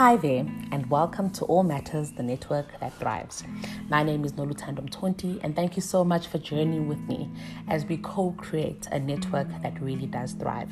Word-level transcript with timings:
Hi 0.00 0.16
there, 0.16 0.46
and 0.72 0.88
welcome 0.88 1.28
to 1.32 1.44
All 1.44 1.62
Matters, 1.62 2.10
the 2.12 2.22
network 2.22 2.80
that 2.80 2.94
thrives. 2.94 3.44
My 3.90 4.02
name 4.02 4.24
is 4.24 4.32
Nolutando 4.32 4.80
Mtonti, 4.80 5.38
and 5.42 5.54
thank 5.54 5.76
you 5.76 5.82
so 5.82 6.04
much 6.04 6.26
for 6.26 6.38
journeying 6.38 6.88
with 6.88 7.00
me 7.00 7.28
as 7.68 7.84
we 7.84 7.98
co 7.98 8.30
create 8.38 8.86
a 8.92 8.98
network 8.98 9.48
that 9.60 9.78
really 9.78 10.06
does 10.06 10.32
thrive. 10.32 10.70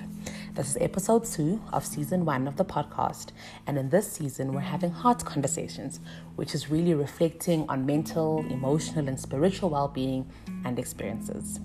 This 0.54 0.70
is 0.70 0.78
episode 0.80 1.26
two 1.26 1.60
of 1.74 1.84
season 1.84 2.24
one 2.24 2.48
of 2.48 2.56
the 2.56 2.64
podcast, 2.64 3.32
and 3.66 3.76
in 3.76 3.90
this 3.90 4.10
season, 4.10 4.54
we're 4.54 4.60
having 4.60 4.92
heart 4.92 5.22
conversations, 5.26 6.00
which 6.36 6.54
is 6.54 6.70
really 6.70 6.94
reflecting 6.94 7.68
on 7.68 7.84
mental, 7.84 8.38
emotional, 8.48 9.08
and 9.08 9.20
spiritual 9.20 9.68
well 9.68 9.88
being 9.88 10.26
and 10.64 10.78
experiences. 10.78 11.60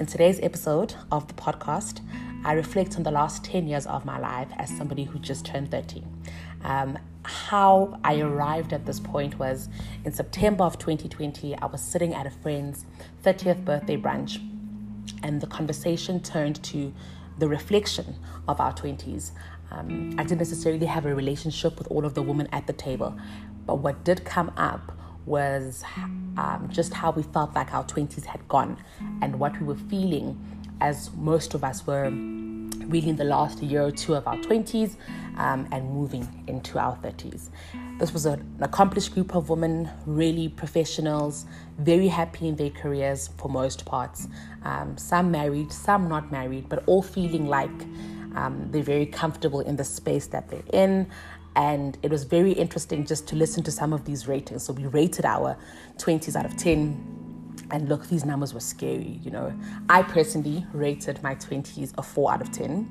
In 0.00 0.06
today's 0.06 0.40
episode 0.40 0.94
of 1.12 1.28
the 1.28 1.34
podcast, 1.34 2.00
I 2.42 2.54
reflect 2.54 2.96
on 2.96 3.02
the 3.02 3.10
last 3.10 3.44
10 3.44 3.68
years 3.68 3.86
of 3.86 4.06
my 4.06 4.18
life 4.18 4.48
as 4.56 4.74
somebody 4.74 5.04
who 5.04 5.18
just 5.18 5.44
turned 5.44 5.70
30. 5.70 6.02
Um, 6.64 6.98
how 7.22 7.98
I 8.02 8.20
arrived 8.20 8.72
at 8.72 8.86
this 8.86 8.98
point 8.98 9.38
was 9.38 9.68
in 10.04 10.12
September 10.12 10.64
of 10.64 10.78
2020, 10.78 11.56
I 11.56 11.66
was 11.66 11.80
sitting 11.80 12.14
at 12.14 12.26
a 12.26 12.30
friend's 12.30 12.86
30th 13.22 13.64
birthday 13.64 13.96
brunch, 13.96 14.40
and 15.22 15.40
the 15.40 15.46
conversation 15.46 16.20
turned 16.20 16.62
to 16.64 16.92
the 17.38 17.48
reflection 17.48 18.16
of 18.48 18.60
our 18.60 18.72
20s. 18.72 19.32
Um, 19.70 20.14
I 20.18 20.22
didn't 20.22 20.38
necessarily 20.38 20.86
have 20.86 21.06
a 21.06 21.14
relationship 21.14 21.78
with 21.78 21.88
all 21.88 22.04
of 22.04 22.14
the 22.14 22.22
women 22.22 22.48
at 22.52 22.66
the 22.66 22.72
table, 22.72 23.16
but 23.66 23.76
what 23.76 24.04
did 24.04 24.24
come 24.24 24.52
up 24.56 24.96
was 25.26 25.84
um, 26.36 26.68
just 26.72 26.94
how 26.94 27.10
we 27.10 27.22
felt 27.22 27.54
like 27.54 27.72
our 27.72 27.84
20s 27.84 28.24
had 28.24 28.46
gone 28.48 28.78
and 29.20 29.38
what 29.38 29.58
we 29.60 29.66
were 29.66 29.76
feeling 29.76 30.38
as 30.80 31.10
most 31.14 31.54
of 31.54 31.62
us 31.62 31.86
were 31.86 32.10
really 32.90 33.08
in 33.08 33.16
the 33.16 33.24
last 33.24 33.62
year 33.62 33.82
or 33.82 33.90
two 33.90 34.14
of 34.14 34.26
our 34.26 34.36
20s 34.36 34.96
um, 35.36 35.66
and 35.72 35.88
moving 35.90 36.26
into 36.46 36.78
our 36.78 36.96
30s. 36.98 37.50
This 37.98 38.12
was 38.12 38.26
an 38.26 38.56
accomplished 38.60 39.12
group 39.14 39.34
of 39.34 39.50
women, 39.50 39.88
really 40.06 40.48
professionals, 40.48 41.46
very 41.78 42.08
happy 42.08 42.48
in 42.48 42.56
their 42.56 42.70
careers 42.70 43.28
for 43.36 43.48
most 43.48 43.84
parts. 43.84 44.28
Um, 44.62 44.96
some 44.96 45.30
married, 45.30 45.70
some 45.72 46.08
not 46.08 46.32
married, 46.32 46.68
but 46.68 46.82
all 46.86 47.02
feeling 47.02 47.46
like 47.46 47.70
um, 48.34 48.68
they're 48.70 48.82
very 48.82 49.06
comfortable 49.06 49.60
in 49.60 49.76
the 49.76 49.84
space 49.84 50.26
that 50.28 50.48
they're 50.48 50.62
in. 50.72 51.08
And 51.56 51.98
it 52.02 52.10
was 52.10 52.24
very 52.24 52.52
interesting 52.52 53.04
just 53.04 53.26
to 53.28 53.36
listen 53.36 53.62
to 53.64 53.70
some 53.70 53.92
of 53.92 54.04
these 54.04 54.28
ratings. 54.28 54.62
So 54.62 54.72
we 54.72 54.86
rated 54.86 55.24
our 55.24 55.56
20s 55.98 56.36
out 56.36 56.46
of 56.46 56.56
10 56.56 57.19
and 57.70 57.88
look, 57.88 58.08
these 58.08 58.24
numbers 58.24 58.52
were 58.54 58.60
scary, 58.60 59.20
you 59.22 59.30
know. 59.30 59.52
I 59.88 60.02
personally 60.02 60.66
rated 60.72 61.22
my 61.22 61.34
20s 61.34 61.92
a 61.98 62.02
4 62.02 62.32
out 62.32 62.40
of 62.40 62.52
10. 62.52 62.88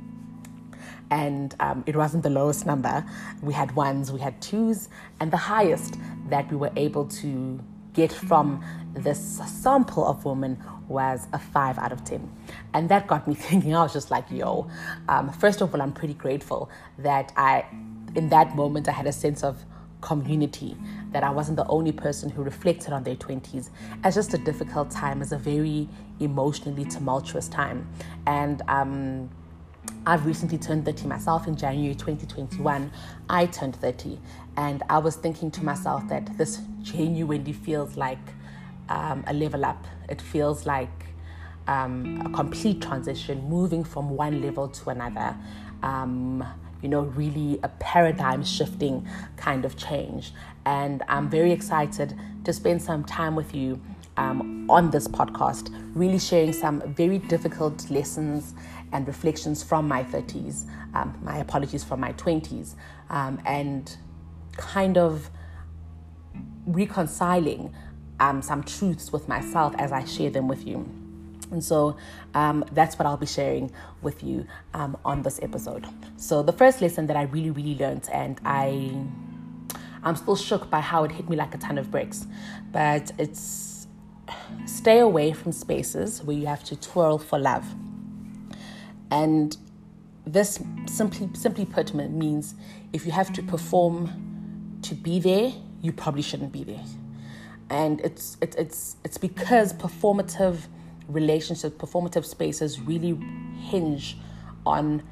And 1.11 1.55
um, 1.59 1.83
it 1.87 1.95
wasn't 1.95 2.23
the 2.23 2.29
lowest 2.29 2.65
number. 2.65 3.03
We 3.41 3.53
had 3.53 3.75
ones, 3.75 4.11
we 4.11 4.19
had 4.19 4.39
twos, 4.41 4.89
and 5.19 5.31
the 5.31 5.37
highest 5.37 5.95
that 6.29 6.49
we 6.51 6.57
were 6.57 6.71
able 6.75 7.05
to 7.05 7.59
get 7.93 8.11
from 8.11 8.63
this 8.93 9.39
sample 9.45 10.05
of 10.05 10.23
women 10.23 10.61
was 10.87 11.27
a 11.33 11.39
5 11.39 11.77
out 11.79 11.91
of 11.91 12.03
10. 12.03 12.31
And 12.73 12.89
that 12.89 13.07
got 13.07 13.27
me 13.27 13.35
thinking, 13.47 13.75
I 13.75 13.83
was 13.83 13.93
just 13.93 14.11
like, 14.11 14.25
yo, 14.29 14.69
um, 15.07 15.31
first 15.31 15.61
of 15.61 15.73
all, 15.73 15.81
I'm 15.81 15.93
pretty 15.93 16.13
grateful 16.13 16.69
that 16.99 17.31
I, 17.35 17.65
in 18.15 18.29
that 18.29 18.55
moment, 18.55 18.87
I 18.87 18.91
had 18.91 19.07
a 19.07 19.11
sense 19.11 19.43
of 19.43 19.65
community, 20.01 20.77
that 21.11 21.23
I 21.23 21.29
wasn't 21.29 21.57
the 21.57 21.67
only 21.67 21.91
person 21.91 22.29
who 22.29 22.43
reflected 22.43 22.93
on 22.93 23.03
their 23.03 23.15
20s 23.15 23.69
as 24.03 24.15
just 24.15 24.33
a 24.33 24.37
difficult 24.37 24.91
time, 24.91 25.21
as 25.21 25.31
a 25.31 25.37
very 25.37 25.87
emotionally 26.19 26.85
tumultuous 26.85 27.47
time. 27.47 27.87
And 28.25 28.61
um, 28.67 29.29
I've 30.05 30.25
recently 30.25 30.57
turned 30.57 30.85
30 30.85 31.07
myself 31.07 31.47
in 31.47 31.55
January 31.55 31.95
2021. 31.95 32.91
I 33.29 33.45
turned 33.47 33.75
30, 33.75 34.19
and 34.57 34.83
I 34.89 34.97
was 34.99 35.15
thinking 35.15 35.51
to 35.51 35.63
myself 35.63 36.07
that 36.09 36.37
this 36.37 36.61
genuinely 36.81 37.53
feels 37.53 37.97
like 37.97 38.19
um, 38.89 39.23
a 39.27 39.33
level 39.33 39.65
up. 39.65 39.85
It 40.07 40.21
feels 40.21 40.65
like 40.65 40.89
um, 41.67 42.21
a 42.25 42.29
complete 42.29 42.81
transition, 42.81 43.47
moving 43.47 43.83
from 43.83 44.09
one 44.09 44.41
level 44.41 44.67
to 44.67 44.89
another. 44.89 45.35
Um, 45.83 46.43
you 46.81 46.89
know, 46.89 47.01
really 47.01 47.59
a 47.63 47.69
paradigm 47.79 48.43
shifting 48.43 49.07
kind 49.37 49.65
of 49.65 49.77
change. 49.77 50.33
And 50.65 51.03
I'm 51.07 51.29
very 51.29 51.51
excited 51.51 52.15
to 52.43 52.53
spend 52.53 52.81
some 52.81 53.03
time 53.03 53.35
with 53.35 53.53
you 53.53 53.81
um, 54.17 54.69
on 54.69 54.91
this 54.91 55.07
podcast, 55.07 55.73
really 55.95 56.19
sharing 56.19 56.53
some 56.53 56.81
very 56.93 57.19
difficult 57.19 57.89
lessons 57.89 58.53
and 58.91 59.07
reflections 59.07 59.63
from 59.63 59.87
my 59.87 60.03
30s, 60.03 60.65
um, 60.93 61.17
my 61.23 61.37
apologies 61.37 61.83
from 61.83 61.99
my 61.99 62.13
20s, 62.13 62.75
um, 63.09 63.41
and 63.45 63.97
kind 64.57 64.97
of 64.97 65.29
reconciling 66.65 67.73
um, 68.19 68.41
some 68.41 68.63
truths 68.63 69.11
with 69.13 69.27
myself 69.27 69.73
as 69.77 69.91
I 69.91 70.03
share 70.03 70.29
them 70.29 70.47
with 70.47 70.67
you. 70.67 70.98
And 71.51 71.63
so 71.63 71.97
um, 72.33 72.63
that's 72.71 72.97
what 72.97 73.05
I'll 73.05 73.17
be 73.17 73.25
sharing 73.25 73.71
with 74.01 74.23
you 74.23 74.45
um, 74.73 74.97
on 75.03 75.23
this 75.23 75.39
episode. 75.41 75.85
So 76.17 76.43
the 76.43 76.53
first 76.53 76.81
lesson 76.81 77.07
that 77.07 77.17
I 77.17 77.23
really, 77.23 77.49
really 77.49 77.75
learned, 77.75 78.07
and 78.11 78.39
I, 78.45 79.03
I'm 80.03 80.15
still 80.15 80.35
shook 80.35 80.69
by 80.69 80.79
how 80.79 81.03
it 81.03 81.11
hit 81.11 81.29
me 81.29 81.35
like 81.35 81.55
a 81.55 81.57
ton 81.57 81.77
of 81.77 81.89
bricks, 81.91 82.27
but 82.71 83.11
it's 83.17 83.87
stay 84.65 84.99
away 84.99 85.33
from 85.33 85.51
spaces 85.51 86.23
where 86.23 86.37
you 86.37 86.45
have 86.45 86.63
to 86.65 86.75
twirl 86.75 87.17
for 87.17 87.39
love. 87.39 87.65
And 89.11 89.57
this 90.25 90.59
simply, 90.85 91.29
simply 91.33 91.65
put, 91.65 91.93
means 91.93 92.53
if 92.93 93.05
you 93.05 93.11
have 93.11 93.33
to 93.33 93.41
perform 93.41 94.79
to 94.83 94.93
be 94.93 95.19
there, 95.19 95.51
you 95.81 95.91
probably 95.91 96.21
shouldn't 96.21 96.51
be 96.51 96.63
there. 96.63 96.83
And 97.69 98.01
it's 98.01 98.37
it, 98.41 98.55
it's 98.57 98.97
it's 99.03 99.17
because 99.17 99.73
performative 99.73 100.67
relationship, 101.09 101.77
performative 101.77 102.25
spaces 102.25 102.79
really 102.79 103.19
hinge 103.59 104.17
on 104.65 105.03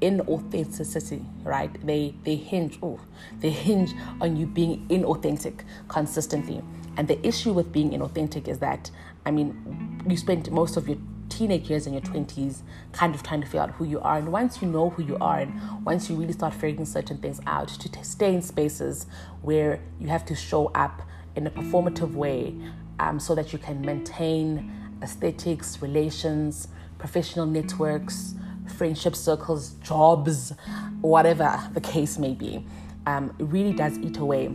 inauthenticity, 0.00 1.24
right? 1.44 1.70
They 1.86 2.14
they 2.24 2.36
hinge, 2.36 2.78
oh, 2.82 3.00
they 3.40 3.50
hinge 3.50 3.92
on 4.20 4.36
you 4.36 4.46
being 4.46 4.86
inauthentic 4.88 5.60
consistently. 5.88 6.62
And 6.96 7.08
the 7.08 7.24
issue 7.26 7.52
with 7.52 7.72
being 7.72 7.90
inauthentic 7.90 8.46
is 8.46 8.58
that, 8.58 8.90
I 9.26 9.30
mean, 9.30 10.02
you 10.08 10.16
spend 10.16 10.50
most 10.52 10.76
of 10.76 10.88
your 10.88 10.98
teenage 11.28 11.68
years 11.68 11.86
and 11.86 11.94
your 11.94 12.02
20s 12.02 12.62
kind 12.92 13.14
of 13.14 13.22
trying 13.22 13.40
to 13.40 13.46
figure 13.46 13.62
out 13.62 13.70
who 13.72 13.84
you 13.84 14.00
are. 14.00 14.18
And 14.18 14.30
once 14.30 14.62
you 14.62 14.68
know 14.68 14.90
who 14.90 15.02
you 15.02 15.16
are, 15.20 15.40
and 15.40 15.84
once 15.84 16.08
you 16.08 16.16
really 16.16 16.32
start 16.32 16.54
figuring 16.54 16.84
certain 16.84 17.18
things 17.18 17.40
out, 17.46 17.68
to 17.68 17.90
t- 17.90 18.02
stay 18.02 18.34
in 18.34 18.42
spaces 18.42 19.06
where 19.42 19.80
you 19.98 20.08
have 20.08 20.24
to 20.26 20.34
show 20.36 20.66
up 20.74 21.02
in 21.34 21.46
a 21.46 21.50
performative 21.50 22.12
way 22.12 22.54
um, 23.00 23.18
so 23.18 23.34
that 23.34 23.52
you 23.52 23.58
can 23.58 23.80
maintain 23.80 24.72
aesthetics, 25.04 25.80
relations, 25.80 26.68
professional 26.98 27.46
networks, 27.46 28.34
friendship 28.76 29.14
circles, 29.14 29.74
jobs, 29.74 30.52
whatever 31.00 31.60
the 31.74 31.80
case 31.80 32.18
may 32.18 32.34
be, 32.34 32.64
um, 33.06 33.32
it 33.38 33.44
really 33.44 33.72
does 33.72 33.98
eat 33.98 34.16
away 34.16 34.50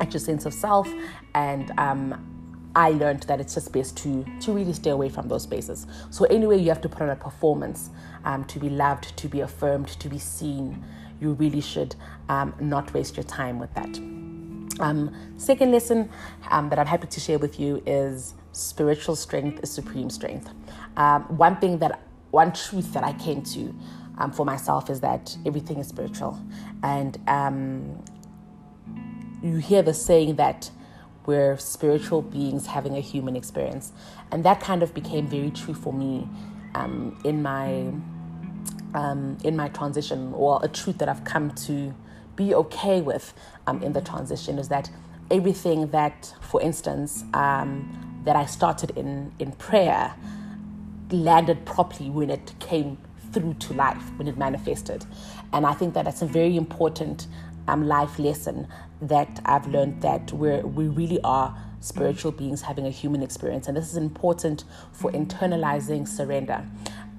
at 0.00 0.12
your 0.12 0.20
sense 0.20 0.46
of 0.46 0.54
self. 0.54 0.88
And 1.34 1.72
um, 1.78 2.70
I 2.74 2.90
learned 2.90 3.24
that 3.24 3.40
it's 3.40 3.54
just 3.54 3.72
best 3.72 3.96
to 3.98 4.24
to 4.40 4.52
really 4.52 4.72
stay 4.72 4.90
away 4.90 5.08
from 5.08 5.28
those 5.28 5.42
spaces. 5.42 5.86
So 6.10 6.24
anyway, 6.26 6.58
you 6.58 6.68
have 6.68 6.80
to 6.82 6.88
put 6.88 7.02
on 7.02 7.10
a 7.10 7.16
performance 7.16 7.90
um, 8.24 8.44
to 8.44 8.58
be 8.58 8.70
loved, 8.70 9.16
to 9.16 9.28
be 9.28 9.40
affirmed, 9.40 9.88
to 9.88 10.08
be 10.08 10.18
seen. 10.18 10.82
You 11.20 11.32
really 11.32 11.60
should 11.60 11.96
um, 12.28 12.54
not 12.60 12.94
waste 12.94 13.16
your 13.16 13.24
time 13.24 13.58
with 13.58 13.74
that. 13.74 13.98
Um, 14.80 15.14
second 15.36 15.72
lesson 15.72 16.08
um, 16.50 16.70
that 16.70 16.78
I'm 16.78 16.86
happy 16.86 17.08
to 17.08 17.20
share 17.20 17.38
with 17.38 17.60
you 17.60 17.82
is 17.84 18.34
spiritual 18.52 19.16
strength 19.16 19.60
is 19.62 19.70
supreme 19.70 20.10
strength. 20.10 20.50
Um, 20.96 21.22
one 21.36 21.56
thing 21.56 21.78
that, 21.78 22.00
one 22.30 22.52
truth 22.52 22.92
that 22.92 23.04
I 23.04 23.12
came 23.14 23.42
to 23.42 23.74
um, 24.18 24.32
for 24.32 24.44
myself 24.44 24.90
is 24.90 25.00
that 25.00 25.36
everything 25.46 25.78
is 25.78 25.88
spiritual. 25.88 26.40
And 26.82 27.18
um, 27.26 28.02
you 29.42 29.56
hear 29.56 29.82
the 29.82 29.94
saying 29.94 30.36
that 30.36 30.70
we're 31.26 31.56
spiritual 31.58 32.22
beings 32.22 32.66
having 32.66 32.96
a 32.96 33.00
human 33.00 33.36
experience. 33.36 33.92
And 34.30 34.44
that 34.44 34.60
kind 34.60 34.82
of 34.82 34.94
became 34.94 35.26
very 35.26 35.50
true 35.50 35.74
for 35.74 35.92
me 35.92 36.28
um, 36.74 37.18
in 37.24 37.42
my 37.42 37.92
um, 38.92 39.38
in 39.44 39.56
my 39.56 39.68
transition, 39.68 40.32
or 40.34 40.58
a 40.64 40.68
truth 40.68 40.98
that 40.98 41.08
I've 41.08 41.22
come 41.22 41.52
to 41.52 41.94
be 42.34 42.54
okay 42.54 43.00
with 43.00 43.32
um, 43.68 43.80
in 43.82 43.92
the 43.92 44.00
transition 44.00 44.58
is 44.58 44.68
that 44.68 44.90
everything 45.30 45.88
that, 45.88 46.34
for 46.40 46.60
instance, 46.60 47.22
um, 47.32 48.09
that 48.24 48.36
I 48.36 48.46
started 48.46 48.90
in, 48.96 49.32
in 49.38 49.52
prayer 49.52 50.14
landed 51.10 51.64
properly 51.66 52.10
when 52.10 52.30
it 52.30 52.54
came 52.60 52.98
through 53.32 53.54
to 53.54 53.74
life, 53.74 54.02
when 54.16 54.28
it 54.28 54.36
manifested. 54.36 55.04
And 55.52 55.66
I 55.66 55.74
think 55.74 55.94
that 55.94 56.04
that's 56.04 56.22
a 56.22 56.26
very 56.26 56.56
important 56.56 57.26
um, 57.68 57.86
life 57.86 58.18
lesson 58.18 58.68
that 59.02 59.40
I've 59.44 59.66
learned 59.66 60.02
that 60.02 60.32
we're, 60.32 60.66
we 60.66 60.88
really 60.88 61.20
are 61.22 61.56
spiritual 61.80 62.32
beings 62.32 62.62
having 62.62 62.86
a 62.86 62.90
human 62.90 63.22
experience. 63.22 63.68
And 63.68 63.76
this 63.76 63.88
is 63.90 63.96
important 63.96 64.64
for 64.92 65.10
internalizing 65.12 66.06
surrender. 66.06 66.64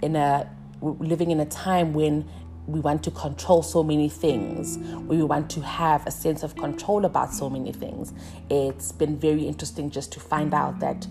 In 0.01 0.15
a 0.15 0.49
living 0.81 1.29
in 1.29 1.39
a 1.39 1.45
time 1.45 1.93
when 1.93 2.27
we 2.67 2.79
want 2.79 3.03
to 3.03 3.11
control 3.11 3.63
so 3.63 3.83
many 3.83 4.09
things, 4.09 4.77
we 5.07 5.23
want 5.23 5.49
to 5.51 5.61
have 5.61 6.05
a 6.07 6.11
sense 6.11 6.43
of 6.43 6.55
control 6.55 7.05
about 7.05 7.33
so 7.33 7.49
many 7.49 7.71
things. 7.71 8.13
It's 8.49 8.91
been 8.91 9.17
very 9.17 9.47
interesting 9.47 9.89
just 9.89 10.11
to 10.13 10.19
find 10.19 10.53
out 10.53 10.79
that 10.79 11.07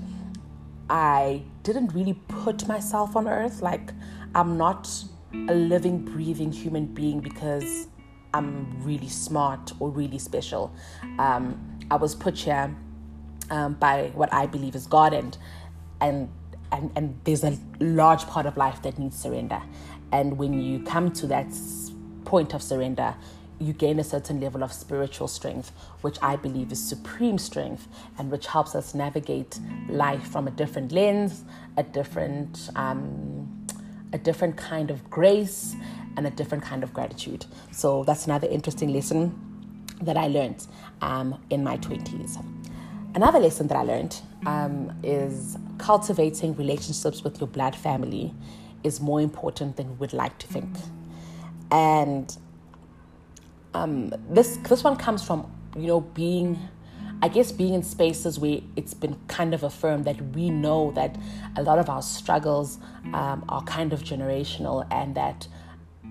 I 0.89 1.43
didn't 1.63 1.93
really 1.95 2.15
put 2.29 2.67
myself 2.67 3.15
on 3.17 3.29
earth. 3.29 3.63
Like, 3.63 3.93
I'm 4.35 4.57
not 4.57 4.89
a 5.49 5.55
living, 5.55 6.05
breathing 6.05 6.51
human 6.53 6.87
being 6.87 7.21
because 7.21 7.89
I'm 8.35 8.83
really 8.85 9.09
smart 9.09 9.73
or 9.79 9.91
really 9.91 10.19
special. 10.19 10.73
Um, 11.19 11.79
I 11.91 11.97
was 11.97 12.15
put 12.15 12.39
here 12.39 12.75
um, 13.51 13.75
by 13.75 14.11
what 14.15 14.33
I 14.33 14.47
believe 14.47 14.75
is 14.75 14.87
God, 14.87 15.13
and 15.13 15.37
and 16.01 16.29
and 16.73 16.91
and 16.95 17.21
there's 17.25 17.45
a 17.45 17.57
large 17.81 18.27
part 18.27 18.47
of 18.47 18.57
life 18.57 18.83
that 18.83 18.99
needs 18.99 19.17
surrender. 19.17 19.61
And 20.13 20.39
when 20.39 20.61
you 20.61 20.81
come 20.81 21.13
to 21.13 21.27
that 21.29 21.47
point 22.25 22.55
of 22.55 22.63
surrender, 22.63 23.15
you 23.59 23.75
gain 23.75 23.99
a 23.99 24.05
certain 24.05 24.41
level 24.41 24.63
of 24.63 24.73
spiritual 24.73 25.29
strength, 25.29 25.73
which 26.01 26.17
I 26.23 26.37
believe 26.37 26.73
is 26.73 26.83
supreme 26.83 27.37
strength 27.37 27.87
and 28.19 28.31
which 28.31 28.47
helps 28.47 28.75
us 28.75 28.95
navigate 28.95 29.59
life 29.89 30.27
from 30.29 30.49
a 30.49 30.51
different 30.51 30.93
lens, 30.93 31.45
a 31.77 31.83
different, 31.83 32.71
um, 32.75 33.67
a 34.13 34.19
different 34.19 34.57
kind 34.57 34.91
of 34.91 35.09
grace, 35.11 35.77
and 36.17 36.27
a 36.27 36.31
different 36.31 36.65
kind 36.65 36.83
of 36.83 36.93
gratitude. 36.93 37.47
So 37.71 38.05
that's 38.05 38.27
another 38.27 38.49
interesting 38.49 38.93
lesson 38.93 39.39
that 40.03 40.17
I 40.17 40.27
learned 40.29 40.67
um, 41.03 41.41
in 41.51 41.63
my 41.63 41.77
20s. 41.79 42.45
Another 43.15 43.39
lesson 43.39 43.67
that 43.69 43.77
I 43.77 43.83
learned 43.83 44.21
um, 44.47 44.93
is 45.03 45.57
cultivating 45.79 46.55
relationships 46.57 47.23
with 47.23 47.41
your 47.41 47.49
blood 47.49 47.77
family 47.77 48.35
is 48.85 49.01
more 49.01 49.21
important 49.21 49.77
than 49.77 49.91
we 49.91 49.95
would 49.97 50.13
like 50.13 50.39
to 50.39 50.47
think. 50.47 50.69
And 51.71 52.37
um, 53.75 54.13
this 54.29 54.57
this 54.69 54.83
one 54.83 54.97
comes 54.97 55.23
from 55.23 55.51
you 55.77 55.87
know 55.87 56.01
being, 56.01 56.59
I 57.23 57.29
guess 57.29 57.53
being 57.53 57.75
in 57.75 57.83
spaces 57.83 58.39
where 58.39 58.61
it's 58.77 58.95
been 58.95 59.17
kind 59.29 59.55
of 59.55 59.63
affirmed 59.63 60.05
that 60.07 60.21
we 60.35 60.51
know 60.51 60.93
that 60.93 61.17
a 61.57 61.63
lot 61.63 61.79
of 61.79 61.89
our 61.89 62.03
struggles 62.03 62.79
um, 63.15 63.45
are 63.49 63.63
kind 63.65 63.93
of 63.93 64.03
generational 64.03 64.87
and 64.91 65.15
that 65.15 65.47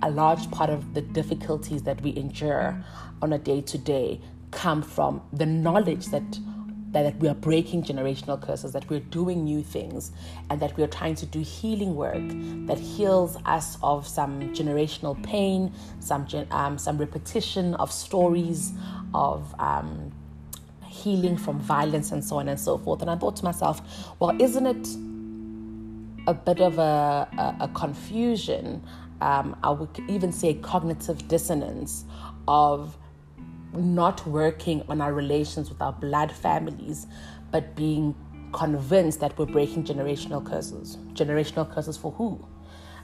a 0.01 0.09
large 0.09 0.49
part 0.51 0.69
of 0.69 0.93
the 0.93 1.01
difficulties 1.01 1.83
that 1.83 2.01
we 2.01 2.15
endure 2.15 2.81
on 3.21 3.33
a 3.33 3.37
day 3.37 3.61
to 3.61 3.77
day 3.77 4.21
come 4.51 4.81
from 4.81 5.21
the 5.33 5.45
knowledge 5.45 6.07
that 6.07 6.39
that 6.91 7.15
we 7.17 7.27
are 7.27 7.35
breaking 7.35 7.83
generational 7.83 8.41
curses, 8.41 8.73
that 8.73 8.89
we're 8.89 8.99
doing 8.99 9.43
new 9.43 9.61
things, 9.61 10.11
and 10.49 10.59
that 10.59 10.75
we're 10.77 10.87
trying 10.87 11.15
to 11.15 11.25
do 11.25 11.39
healing 11.39 11.95
work 11.95 12.23
that 12.67 12.79
heals 12.79 13.37
us 13.45 13.77
of 13.83 14.07
some 14.07 14.39
generational 14.53 15.21
pain, 15.23 15.71
some 15.99 16.25
um, 16.51 16.77
some 16.77 16.97
repetition 16.97 17.75
of 17.75 17.91
stories 17.91 18.73
of 19.13 19.53
um, 19.59 20.11
healing 20.87 21.37
from 21.37 21.59
violence 21.59 22.11
and 22.11 22.23
so 22.23 22.37
on 22.37 22.47
and 22.47 22.59
so 22.59 22.77
forth. 22.77 23.01
And 23.01 23.09
I 23.09 23.15
thought 23.15 23.35
to 23.37 23.43
myself, 23.43 23.81
well, 24.19 24.39
isn't 24.41 24.65
it 24.65 24.87
a 26.27 26.33
bit 26.33 26.59
of 26.59 26.77
a, 26.79 27.27
a, 27.37 27.63
a 27.65 27.67
confusion? 27.69 28.83
Um, 29.21 29.55
I 29.63 29.69
would 29.69 29.89
even 30.07 30.31
say 30.31 30.53
cognitive 30.55 31.27
dissonance 31.27 32.05
of 32.47 32.97
not 33.73 34.25
working 34.25 34.83
on 34.89 35.01
our 35.01 35.13
relations 35.13 35.69
with 35.69 35.81
our 35.81 35.93
blood 35.93 36.31
families, 36.31 37.07
but 37.51 37.75
being 37.75 38.15
convinced 38.51 39.19
that 39.19 39.37
we're 39.37 39.45
breaking 39.45 39.83
generational 39.83 40.43
curses. 40.43 40.97
Generational 41.13 41.71
curses 41.71 41.97
for 41.97 42.11
who? 42.13 42.43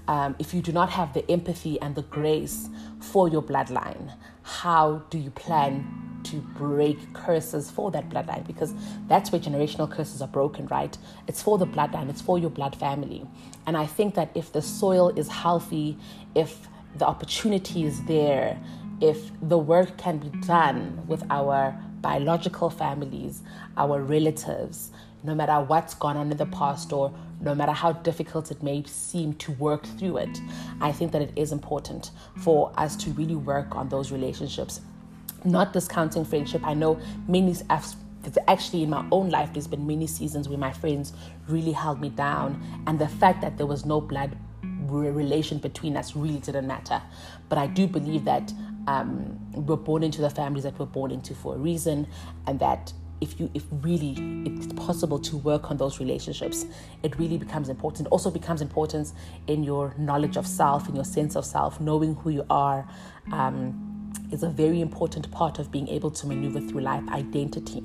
Um, 0.07 0.35
if 0.37 0.53
you 0.53 0.61
do 0.61 0.71
not 0.71 0.89
have 0.91 1.13
the 1.13 1.29
empathy 1.31 1.81
and 1.81 1.95
the 1.95 2.03
grace 2.03 2.69
for 2.99 3.27
your 3.27 3.41
bloodline, 3.41 4.13
how 4.43 5.03
do 5.09 5.17
you 5.17 5.31
plan 5.31 6.19
to 6.25 6.37
break 6.37 7.13
curses 7.13 7.71
for 7.71 7.89
that 7.91 8.09
bloodline? 8.09 8.45
Because 8.45 8.73
that's 9.07 9.31
where 9.31 9.41
generational 9.41 9.89
curses 9.89 10.21
are 10.21 10.27
broken, 10.27 10.67
right? 10.67 10.95
It's 11.27 11.41
for 11.41 11.57
the 11.57 11.65
bloodline, 11.65 12.09
it's 12.09 12.21
for 12.21 12.37
your 12.37 12.51
blood 12.51 12.75
family. 12.75 13.25
And 13.65 13.75
I 13.75 13.87
think 13.87 14.13
that 14.15 14.29
if 14.35 14.51
the 14.51 14.61
soil 14.61 15.09
is 15.09 15.27
healthy, 15.27 15.97
if 16.35 16.67
the 16.97 17.05
opportunity 17.05 17.83
is 17.83 18.03
there, 18.05 18.59
if 19.01 19.31
the 19.41 19.57
work 19.57 19.97
can 19.97 20.17
be 20.17 20.29
done 20.45 21.01
with 21.07 21.23
our 21.29 21.75
biological 22.01 22.69
families, 22.69 23.41
our 23.77 24.01
relatives, 24.01 24.91
no 25.23 25.33
matter 25.33 25.53
what's 25.65 25.93
gone 25.95 26.17
on 26.17 26.31
in 26.31 26.37
the 26.37 26.45
past 26.45 26.93
or 26.93 27.13
no 27.41 27.55
matter 27.55 27.71
how 27.71 27.91
difficult 27.91 28.51
it 28.51 28.61
may 28.61 28.83
seem 28.83 29.33
to 29.33 29.51
work 29.53 29.85
through 29.97 30.17
it, 30.17 30.39
I 30.81 30.91
think 30.91 31.11
that 31.11 31.21
it 31.21 31.31
is 31.35 31.51
important 31.51 32.11
for 32.37 32.71
us 32.77 32.95
to 32.97 33.09
really 33.11 33.35
work 33.35 33.75
on 33.75 33.89
those 33.89 34.11
relationships. 34.11 34.81
Not 35.43 35.73
discounting 35.73 36.25
friendship. 36.25 36.61
I 36.63 36.73
know 36.73 36.99
many 37.27 37.55
actually 38.47 38.83
in 38.83 38.89
my 38.89 39.05
own 39.11 39.29
life 39.29 39.53
there's 39.53 39.67
been 39.67 39.85
many 39.85 40.07
seasons 40.07 40.49
where 40.49 40.57
my 40.57 40.71
friends 40.71 41.13
really 41.47 41.71
held 41.71 42.01
me 42.01 42.09
down 42.09 42.59
and 42.87 42.97
the 42.97 43.07
fact 43.07 43.41
that 43.41 43.55
there 43.57 43.67
was 43.67 43.85
no 43.85 44.01
blood 44.01 44.35
relation 44.87 45.57
between 45.59 45.95
us 45.95 46.15
really 46.15 46.39
didn't 46.39 46.65
matter 46.65 47.01
but 47.49 47.57
i 47.59 47.67
do 47.67 47.85
believe 47.85 48.25
that 48.25 48.51
um, 48.87 49.39
we're 49.53 49.75
born 49.75 50.03
into 50.03 50.21
the 50.21 50.29
families 50.29 50.63
that 50.63 50.77
we're 50.79 50.85
born 50.85 51.11
into 51.11 51.33
for 51.33 51.55
a 51.55 51.57
reason, 51.57 52.07
and 52.47 52.59
that 52.59 52.93
if 53.21 53.39
you 53.39 53.49
if 53.53 53.63
really 53.71 54.13
it's 54.45 54.67
possible 54.73 55.17
to 55.17 55.37
work 55.37 55.71
on 55.71 55.77
those 55.77 55.99
relationships 55.99 56.65
it 57.03 57.17
really 57.17 57.37
becomes 57.37 57.69
important. 57.69 58.07
Also 58.09 58.29
becomes 58.29 58.61
important 58.61 59.13
in 59.47 59.63
your 59.63 59.93
knowledge 59.97 60.35
of 60.37 60.45
self 60.45 60.89
in 60.89 60.95
your 60.95 61.05
sense 61.05 61.35
of 61.35 61.45
self 61.45 61.79
knowing 61.79 62.15
who 62.15 62.29
you 62.29 62.45
are 62.49 62.87
um, 63.31 64.11
is 64.31 64.43
a 64.43 64.49
very 64.49 64.81
important 64.81 65.29
part 65.31 65.59
of 65.59 65.71
being 65.71 65.87
able 65.87 66.11
to 66.11 66.27
maneuver 66.27 66.59
through 66.59 66.81
life 66.81 67.07
identity. 67.09 67.83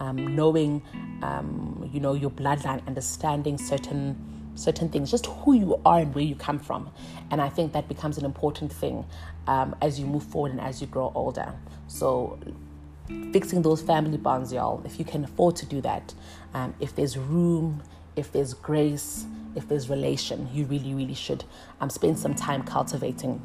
Um, 0.00 0.34
knowing 0.34 0.82
um, 1.22 1.88
you 1.92 2.00
know 2.00 2.14
your 2.14 2.30
bloodline 2.30 2.84
understanding 2.88 3.56
certain 3.56 4.33
certain 4.54 4.88
things, 4.88 5.10
just 5.10 5.26
who 5.26 5.54
you 5.54 5.80
are 5.84 6.00
and 6.00 6.14
where 6.14 6.24
you 6.24 6.34
come 6.34 6.58
from. 6.58 6.90
And 7.30 7.40
I 7.40 7.48
think 7.48 7.72
that 7.72 7.88
becomes 7.88 8.18
an 8.18 8.24
important 8.24 8.72
thing 8.72 9.04
um, 9.46 9.74
as 9.82 9.98
you 9.98 10.06
move 10.06 10.24
forward 10.24 10.52
and 10.52 10.60
as 10.60 10.80
you 10.80 10.86
grow 10.86 11.12
older. 11.14 11.52
So, 11.88 12.38
fixing 13.32 13.62
those 13.62 13.82
family 13.82 14.16
bonds, 14.16 14.52
y'all, 14.52 14.82
if 14.84 14.98
you 14.98 15.04
can 15.04 15.24
afford 15.24 15.56
to 15.56 15.66
do 15.66 15.80
that, 15.82 16.14
um, 16.54 16.74
if 16.80 16.94
there's 16.94 17.18
room, 17.18 17.82
if 18.16 18.32
there's 18.32 18.54
grace, 18.54 19.26
if 19.54 19.68
there's 19.68 19.90
relation, 19.90 20.48
you 20.52 20.64
really, 20.64 20.94
really 20.94 21.14
should 21.14 21.44
um, 21.80 21.90
spend 21.90 22.18
some 22.18 22.34
time 22.34 22.62
cultivating 22.62 23.40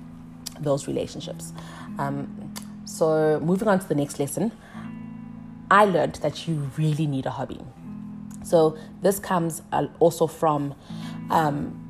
those 0.60 0.88
relationships. 0.88 1.54
Um, 1.98 2.54
so, 2.86 3.40
moving 3.42 3.68
on 3.68 3.80
to 3.80 3.88
the 3.88 3.96
next 3.96 4.20
lesson, 4.20 4.52
I 5.70 5.86
learned 5.86 6.16
that 6.16 6.48
you 6.48 6.72
really 6.78 7.06
need 7.06 7.26
a 7.26 7.32
hobby. 7.32 7.60
So 8.50 8.80
this 9.04 9.20
comes 9.20 9.62
uh, 9.72 9.86
also 10.00 10.26
from 10.26 10.74
um, 11.30 11.86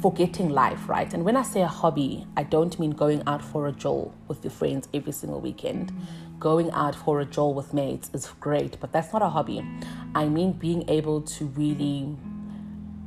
forgetting 0.00 0.50
life, 0.50 0.88
right? 0.88 1.12
And 1.12 1.24
when 1.24 1.36
I 1.36 1.42
say 1.42 1.62
a 1.62 1.66
hobby, 1.66 2.26
I 2.36 2.44
don't 2.44 2.78
mean 2.78 2.92
going 2.92 3.24
out 3.26 3.42
for 3.42 3.66
a 3.66 3.72
jolt 3.72 4.14
with 4.28 4.44
your 4.44 4.52
friends 4.52 4.88
every 4.94 5.12
single 5.12 5.40
weekend. 5.40 5.92
Going 6.38 6.70
out 6.70 6.94
for 6.94 7.20
a 7.20 7.24
jolt 7.24 7.56
with 7.56 7.74
mates 7.74 8.08
is 8.14 8.28
great, 8.38 8.78
but 8.80 8.92
that's 8.92 9.12
not 9.12 9.20
a 9.20 9.28
hobby. 9.28 9.66
I 10.14 10.26
mean 10.26 10.52
being 10.52 10.88
able 10.88 11.22
to 11.22 11.46
really 11.46 12.16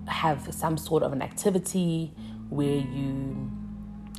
have 0.08 0.54
some 0.54 0.78
sort 0.78 1.04
of 1.04 1.14
an 1.14 1.22
activity 1.22 2.12
where 2.50 2.76
you 2.76 3.50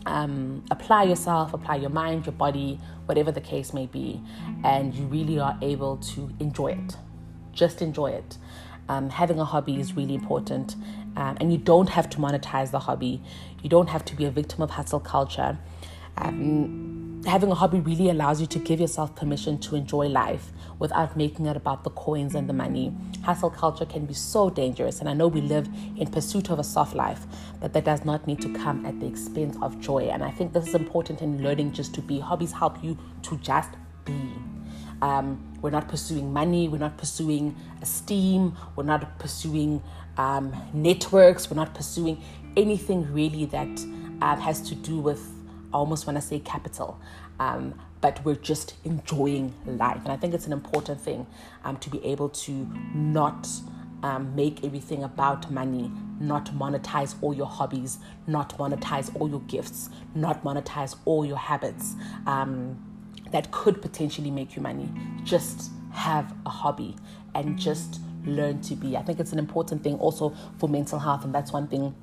um, 0.07 0.65
apply 0.71 1.03
yourself, 1.05 1.53
apply 1.53 1.77
your 1.77 1.91
mind, 1.91 2.25
your 2.25 2.33
body, 2.33 2.81
whatever 3.05 3.31
the 3.31 3.43
case 3.43 3.75
may 3.75 3.87
be, 3.87 4.23
and 4.65 4.95
you 4.95 5.05
really 5.07 5.39
are 5.39 5.59
able 5.61 5.99
to 5.99 6.31
enjoy 6.41 6.69
it 6.69 6.97
just 7.57 7.83
enjoy 7.83 8.11
it. 8.11 8.39
Um, 8.89 9.11
having 9.11 9.41
a 9.41 9.45
hobby 9.45 9.81
is 9.81 9.95
really 9.97 10.15
important, 10.15 10.77
um, 11.17 11.37
and 11.41 11.51
you 11.51 11.59
don't 11.59 11.89
have 11.89 12.09
to 12.11 12.19
monetize 12.19 12.71
the 12.71 12.79
hobby. 12.79 13.21
You 13.63 13.69
don't 13.69 13.89
have 13.89 14.05
to 14.05 14.15
be 14.15 14.25
a 14.27 14.31
victim 14.31 14.63
of 14.63 14.71
hustle 14.71 15.01
culture. 15.01 15.59
Um, 16.19 17.23
having 17.27 17.51
a 17.51 17.55
hobby 17.55 17.81
really 17.81 18.09
allows 18.11 18.41
you 18.41 18.47
to 18.47 18.59
give 18.61 18.79
yourself 18.79 19.17
permission 19.17 19.59
to 19.59 19.75
enjoy 19.75 20.07
life 20.07 20.53
without 20.79 21.17
making 21.17 21.47
it 21.47 21.57
about 21.57 21.83
the 21.83 21.91
coins 21.91 22.35
and 22.35 22.49
the 22.49 22.53
money. 22.53 22.95
Hustle 23.25 23.51
culture 23.51 23.85
can 23.85 24.07
be 24.07 24.15
so 24.15 24.49
dangerous, 24.51 25.01
and 25.01 25.09
I 25.09 25.15
know 25.15 25.27
we 25.27 25.41
live 25.41 25.69
in 25.97 26.07
pursuit 26.11 26.51
of 26.51 26.61
a 26.61 26.65
soft 26.65 26.95
life, 26.95 27.27
but 27.61 27.73
that 27.73 27.85
does 27.85 28.05
not 28.05 28.27
need 28.27 28.41
to 28.43 28.53
come 28.55 28.87
at 28.87 29.01
the 29.01 29.07
expense 29.07 29.57
of 29.63 29.81
joy. 29.81 30.05
And 30.05 30.23
I 30.23 30.31
think 30.31 30.53
this 30.53 30.69
is 30.69 30.75
important 30.75 31.23
in 31.23 31.43
learning 31.43 31.73
just 31.73 31.93
to 31.95 32.03
be. 32.03 32.21
Hobbies 32.21 32.53
help 32.53 32.83
you 32.85 32.97
to 33.23 33.37
just 33.39 33.71
be. 34.05 34.33
Um, 35.03 35.43
we're 35.67 35.71
not 35.71 35.89
pursuing 35.89 36.33
money, 36.33 36.69
we're 36.69 36.79
not 36.79 36.97
pursuing 36.97 37.57
esteem, 37.83 38.57
we're 38.77 38.85
not 38.85 39.19
pursuing 39.19 39.83
um, 40.17 40.55
networks, 40.73 41.51
we're 41.51 41.57
not 41.57 41.75
pursuing 41.75 42.23
anything 42.57 43.13
really 43.13 43.47
that 43.47 43.81
um, 44.23 44.39
has 44.39 44.61
to 44.61 44.77
do 44.77 45.01
with, 45.01 45.29
I 45.75 45.79
almost 45.79 46.07
want 46.07 46.19
to 46.19 46.23
say 46.23 46.39
capital. 46.39 47.01
Um, 47.41 47.75
but 48.01 48.25
we're 48.25 48.37
just 48.37 48.75
enjoying 48.85 49.53
life. 49.67 50.03
And 50.05 50.13
I 50.13 50.17
think 50.17 50.35
it's 50.35 50.47
an 50.47 50.53
important 50.53 51.01
thing 51.01 51.27
um, 51.65 51.79
to 51.79 51.91
be 51.91 51.99
able 52.05 52.29
to 52.29 52.53
not 52.95 53.49
um, 54.05 54.37
make 54.37 54.65
everything 54.65 55.03
about 55.03 55.51
money, 55.51 55.91
not 56.21 56.47
monetize 56.55 57.17
all 57.23 57.35
your 57.35 57.49
hobbies, 57.49 57.99
not 58.29 58.57
monetize 58.57 59.11
all 59.19 59.29
your 59.29 59.41
gifts, 59.41 59.91
not 60.15 60.45
monetize 60.45 60.95
all 61.07 61.27
your 61.27 61.39
habits 61.39 61.97
um, 62.29 62.79
that 63.33 63.51
could 63.51 63.83
potentially 63.83 64.31
make 64.31 64.57
you 64.57 64.63
money. 64.63 64.89
Just 65.25 65.71
have 65.93 66.35
a 66.45 66.51
hobby 66.51 66.97
and 67.35 67.59
just 67.59 68.01
learn 68.25 68.61
to 68.63 68.75
be. 68.75 68.97
I 68.97 69.03
think 69.03 69.21
it's 69.21 69.33
an 69.33 69.39
important 69.39 69.83
thing 69.83 69.97
also 69.99 70.35
for 70.59 70.69
mental 70.69 70.99
health, 70.99 71.25
and 71.25 71.35
that's 71.35 71.53
one 71.53 71.69
thing 71.69 71.95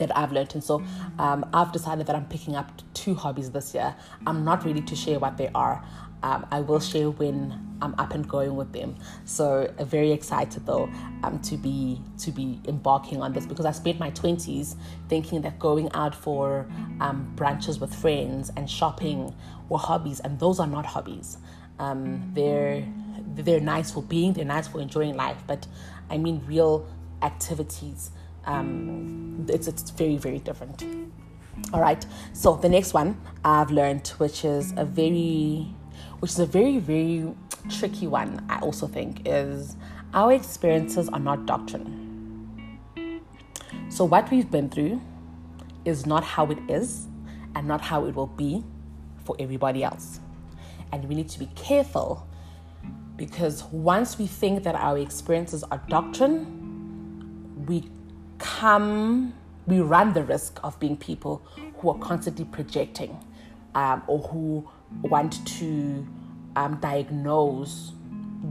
that 0.00 0.16
I've 0.16 0.32
learned. 0.32 0.54
And 0.54 0.64
so 0.64 0.82
um, 1.18 1.48
I've 1.54 1.72
decided 1.72 2.06
that 2.08 2.16
I'm 2.16 2.26
picking 2.26 2.56
up 2.56 2.82
two 2.92 3.14
hobbies 3.14 3.50
this 3.52 3.72
year. 3.74 3.94
I'm 4.26 4.44
not 4.44 4.64
ready 4.64 4.80
to 4.82 4.96
share 4.96 5.20
what 5.20 5.36
they 5.36 5.48
are. 5.54 5.84
Um, 6.22 6.46
I 6.50 6.60
will 6.60 6.80
share 6.80 7.10
when 7.10 7.78
I'm 7.80 7.94
up 7.98 8.12
and 8.12 8.28
going 8.28 8.54
with 8.56 8.72
them. 8.72 8.96
So 9.24 9.72
uh, 9.78 9.84
very 9.84 10.12
excited 10.12 10.66
though 10.66 10.90
um, 11.22 11.38
to 11.44 11.56
be 11.56 12.00
to 12.18 12.30
be 12.30 12.60
embarking 12.68 13.22
on 13.22 13.32
this 13.32 13.46
because 13.46 13.64
I 13.64 13.70
spent 13.70 13.98
my 13.98 14.10
20s 14.10 14.76
thinking 15.08 15.40
that 15.42 15.58
going 15.58 15.90
out 15.94 16.14
for 16.14 16.66
um, 17.00 17.32
brunches 17.36 17.80
with 17.80 17.94
friends 17.94 18.50
and 18.56 18.68
shopping 18.68 19.34
were 19.70 19.78
hobbies, 19.78 20.20
and 20.20 20.38
those 20.38 20.60
are 20.60 20.66
not 20.66 20.84
hobbies. 20.84 21.38
Um, 21.78 22.30
they're 22.34 22.86
they're 23.34 23.60
nice 23.60 23.90
for 23.90 24.02
being, 24.02 24.34
they're 24.34 24.44
nice 24.44 24.68
for 24.68 24.80
enjoying 24.80 25.16
life, 25.16 25.42
but 25.46 25.66
I 26.10 26.18
mean 26.18 26.42
real 26.46 26.86
activities. 27.22 28.10
Um, 28.46 29.46
it's 29.48 29.68
it's 29.68 29.90
very 29.90 30.16
very 30.16 30.38
different. 30.38 30.84
All 31.72 31.80
right. 31.80 32.04
So 32.32 32.56
the 32.56 32.68
next 32.68 32.94
one 32.94 33.20
I've 33.44 33.70
learned, 33.70 34.08
which 34.18 34.44
is 34.44 34.72
a 34.76 34.84
very, 34.84 35.74
which 36.20 36.32
is 36.32 36.38
a 36.38 36.46
very 36.46 36.78
very 36.78 37.32
tricky 37.68 38.06
one. 38.06 38.44
I 38.48 38.58
also 38.60 38.86
think 38.86 39.22
is 39.26 39.76
our 40.14 40.32
experiences 40.32 41.08
are 41.08 41.20
not 41.20 41.46
doctrine. 41.46 42.08
So 43.88 44.04
what 44.04 44.30
we've 44.30 44.50
been 44.50 44.68
through 44.68 45.00
is 45.84 46.06
not 46.06 46.24
how 46.24 46.46
it 46.46 46.58
is, 46.68 47.06
and 47.54 47.66
not 47.66 47.80
how 47.80 48.04
it 48.06 48.14
will 48.14 48.26
be 48.26 48.64
for 49.24 49.36
everybody 49.38 49.84
else. 49.84 50.20
And 50.92 51.04
we 51.08 51.14
need 51.14 51.28
to 51.30 51.38
be 51.38 51.46
careful 51.54 52.26
because 53.16 53.64
once 53.64 54.18
we 54.18 54.26
think 54.26 54.62
that 54.64 54.74
our 54.74 54.98
experiences 54.98 55.62
are 55.64 55.82
doctrine, 55.88 57.64
we 57.66 57.90
come, 58.40 59.34
we 59.66 59.80
run 59.80 60.12
the 60.12 60.24
risk 60.24 60.58
of 60.64 60.78
being 60.80 60.96
people 60.96 61.42
who 61.78 61.90
are 61.90 61.98
constantly 61.98 62.44
projecting 62.44 63.16
um, 63.74 64.02
or 64.08 64.18
who 64.18 64.68
want 65.02 65.46
to 65.58 66.06
um, 66.56 66.78
diagnose 66.80 67.92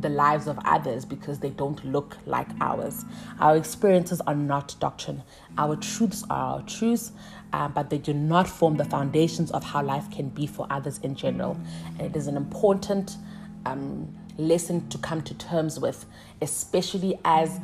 the 0.02 0.10
lives 0.10 0.48
of 0.48 0.58
others 0.66 1.04
because 1.04 1.40
they 1.40 1.50
don't 1.50 1.84
look 1.84 2.18
like 2.26 2.48
ours. 2.62 3.06
Our 3.40 3.58
experiences 3.58 4.22
are 4.22 4.36
not 4.36 4.76
doctrine. 4.80 5.24
Our 5.58 5.76
truths 5.76 6.24
are 6.30 6.56
our 6.56 6.62
truths, 6.62 7.12
uh, 7.52 7.68
but 7.68 7.90
they 7.90 7.98
do 7.98 8.14
not 8.14 8.48
form 8.48 8.78
the 8.78 8.86
foundations 8.86 9.52
of 9.52 9.64
how 9.64 9.84
life 9.84 10.10
can 10.12 10.30
be 10.30 10.46
for 10.46 10.68
others 10.70 11.00
in 11.00 11.16
general. 11.16 11.60
And 11.98 12.02
it 12.02 12.16
is 12.16 12.28
an 12.28 12.38
important 12.38 13.18
um, 13.66 14.16
lesson 14.38 14.88
to 14.90 14.98
come 15.00 15.22
to 15.24 15.34
terms 15.34 15.80
with, 15.80 16.06
especially 16.42 17.20
as 17.26 17.60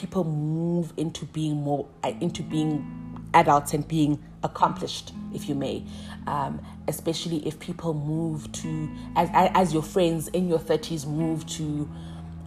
people 0.00 0.24
move 0.24 0.94
into 0.96 1.26
being 1.26 1.56
more 1.56 1.86
uh, 2.02 2.12
into 2.20 2.42
being 2.42 2.96
adults 3.34 3.74
and 3.74 3.86
being 3.86 4.18
accomplished, 4.42 5.12
if 5.34 5.48
you 5.48 5.54
may. 5.54 5.84
Um, 6.26 6.60
especially 6.88 7.46
if 7.46 7.60
people 7.60 7.94
move 7.94 8.50
to, 8.52 8.90
as, 9.14 9.28
as 9.32 9.72
your 9.72 9.82
friends 9.82 10.28
in 10.28 10.48
your 10.48 10.58
30s 10.58 11.06
move 11.06 11.46
to, 11.46 11.88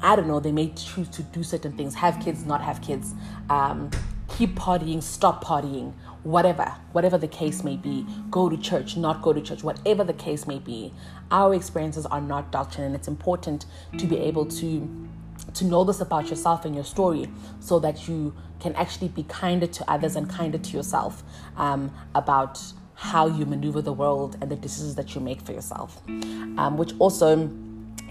I 0.01 0.15
don't 0.15 0.27
know, 0.27 0.39
they 0.39 0.51
may 0.51 0.69
choose 0.71 1.07
to 1.09 1.23
do 1.23 1.43
certain 1.43 1.71
things, 1.73 1.95
have 1.95 2.19
kids, 2.19 2.45
not 2.45 2.61
have 2.61 2.81
kids, 2.81 3.13
um, 3.49 3.89
keep 4.27 4.55
partying, 4.55 5.01
stop 5.01 5.43
partying, 5.43 5.93
whatever, 6.23 6.73
whatever 6.91 7.17
the 7.17 7.27
case 7.27 7.63
may 7.63 7.77
be, 7.77 8.05
go 8.29 8.49
to 8.49 8.57
church, 8.57 8.97
not 8.97 9.21
go 9.21 9.31
to 9.31 9.41
church, 9.41 9.63
whatever 9.63 10.03
the 10.03 10.13
case 10.13 10.47
may 10.47 10.59
be, 10.59 10.91
our 11.31 11.53
experiences 11.53 12.05
are 12.07 12.21
not 12.21 12.51
doctrine, 12.51 12.85
and 12.85 12.95
it's 12.95 13.07
important 13.07 13.65
to 13.97 14.07
be 14.07 14.17
able 14.17 14.45
to 14.45 15.07
to 15.53 15.65
know 15.65 15.83
this 15.83 16.01
about 16.01 16.29
yourself 16.29 16.65
and 16.65 16.73
your 16.73 16.83
story 16.83 17.29
so 17.59 17.79
that 17.79 18.07
you 18.07 18.33
can 18.59 18.75
actually 18.75 19.09
be 19.09 19.23
kinder 19.23 19.67
to 19.67 19.91
others 19.91 20.15
and 20.15 20.29
kinder 20.29 20.57
to 20.57 20.77
yourself 20.77 21.23
um, 21.57 21.93
about 22.15 22.59
how 22.95 23.27
you 23.27 23.45
maneuver 23.45 23.81
the 23.81 23.93
world 23.93 24.37
and 24.41 24.49
the 24.49 24.55
decisions 24.55 24.95
that 24.95 25.13
you 25.13 25.21
make 25.21 25.41
for 25.41 25.51
yourself, 25.51 26.01
um, 26.07 26.77
which 26.77 26.93
also 26.99 27.49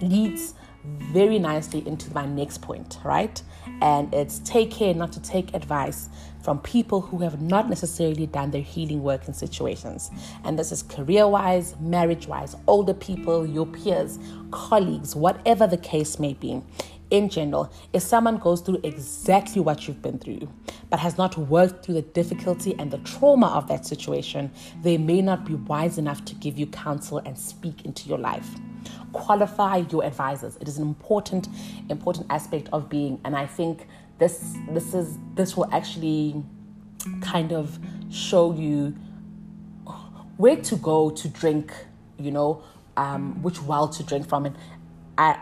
leads 0.00 0.54
very 0.84 1.38
nicely 1.38 1.86
into 1.86 2.12
my 2.12 2.26
next 2.26 2.60
point, 2.60 2.98
right? 3.04 3.40
And 3.80 4.12
it's 4.12 4.40
take 4.40 4.70
care 4.70 4.92
not 4.92 5.12
to 5.12 5.22
take 5.22 5.54
advice 5.54 6.08
from 6.42 6.58
people 6.58 7.00
who 7.00 7.18
have 7.18 7.40
not 7.40 7.68
necessarily 7.68 8.26
done 8.26 8.50
their 8.50 8.62
healing 8.62 9.02
work 9.02 9.28
in 9.28 9.34
situations. 9.34 10.10
And 10.44 10.58
this 10.58 10.72
is 10.72 10.82
career 10.82 11.28
wise, 11.28 11.76
marriage 11.78 12.26
wise, 12.26 12.56
older 12.66 12.94
people, 12.94 13.46
your 13.46 13.66
peers, 13.66 14.18
colleagues, 14.50 15.14
whatever 15.14 15.68
the 15.68 15.76
case 15.76 16.18
may 16.18 16.34
be 16.34 16.60
in 17.12 17.28
general, 17.28 17.70
if 17.92 18.02
someone 18.02 18.38
goes 18.38 18.62
through 18.62 18.80
exactly 18.82 19.60
what 19.60 19.86
you've 19.86 20.00
been 20.00 20.18
through, 20.18 20.48
but 20.88 20.98
has 20.98 21.18
not 21.18 21.36
worked 21.36 21.84
through 21.84 21.94
the 21.94 22.02
difficulty 22.02 22.74
and 22.78 22.90
the 22.90 22.96
trauma 22.98 23.48
of 23.48 23.68
that 23.68 23.84
situation, 23.84 24.50
they 24.82 24.96
may 24.96 25.20
not 25.20 25.44
be 25.44 25.54
wise 25.54 25.98
enough 25.98 26.24
to 26.24 26.34
give 26.36 26.58
you 26.58 26.66
counsel 26.66 27.18
and 27.18 27.38
speak 27.38 27.84
into 27.84 28.08
your 28.08 28.16
life. 28.16 28.48
Qualify 29.12 29.84
your 29.90 30.02
advisors. 30.04 30.56
It 30.56 30.66
is 30.66 30.78
an 30.78 30.84
important, 30.84 31.48
important 31.90 32.26
aspect 32.30 32.70
of 32.72 32.88
being, 32.88 33.20
and 33.26 33.36
I 33.36 33.46
think 33.46 33.86
this 34.18 34.56
this 34.70 34.94
is 34.94 35.18
this 35.34 35.54
will 35.54 35.70
actually 35.70 36.42
kind 37.20 37.52
of 37.52 37.78
show 38.10 38.54
you 38.54 38.96
where 40.38 40.56
to 40.56 40.76
go 40.76 41.10
to 41.10 41.28
drink, 41.28 41.74
you 42.18 42.30
know, 42.30 42.62
um, 42.96 43.42
which 43.42 43.60
well 43.60 43.86
to 43.88 44.02
drink 44.02 44.26
from. 44.26 44.46
And 44.46 44.56
I 45.18 45.38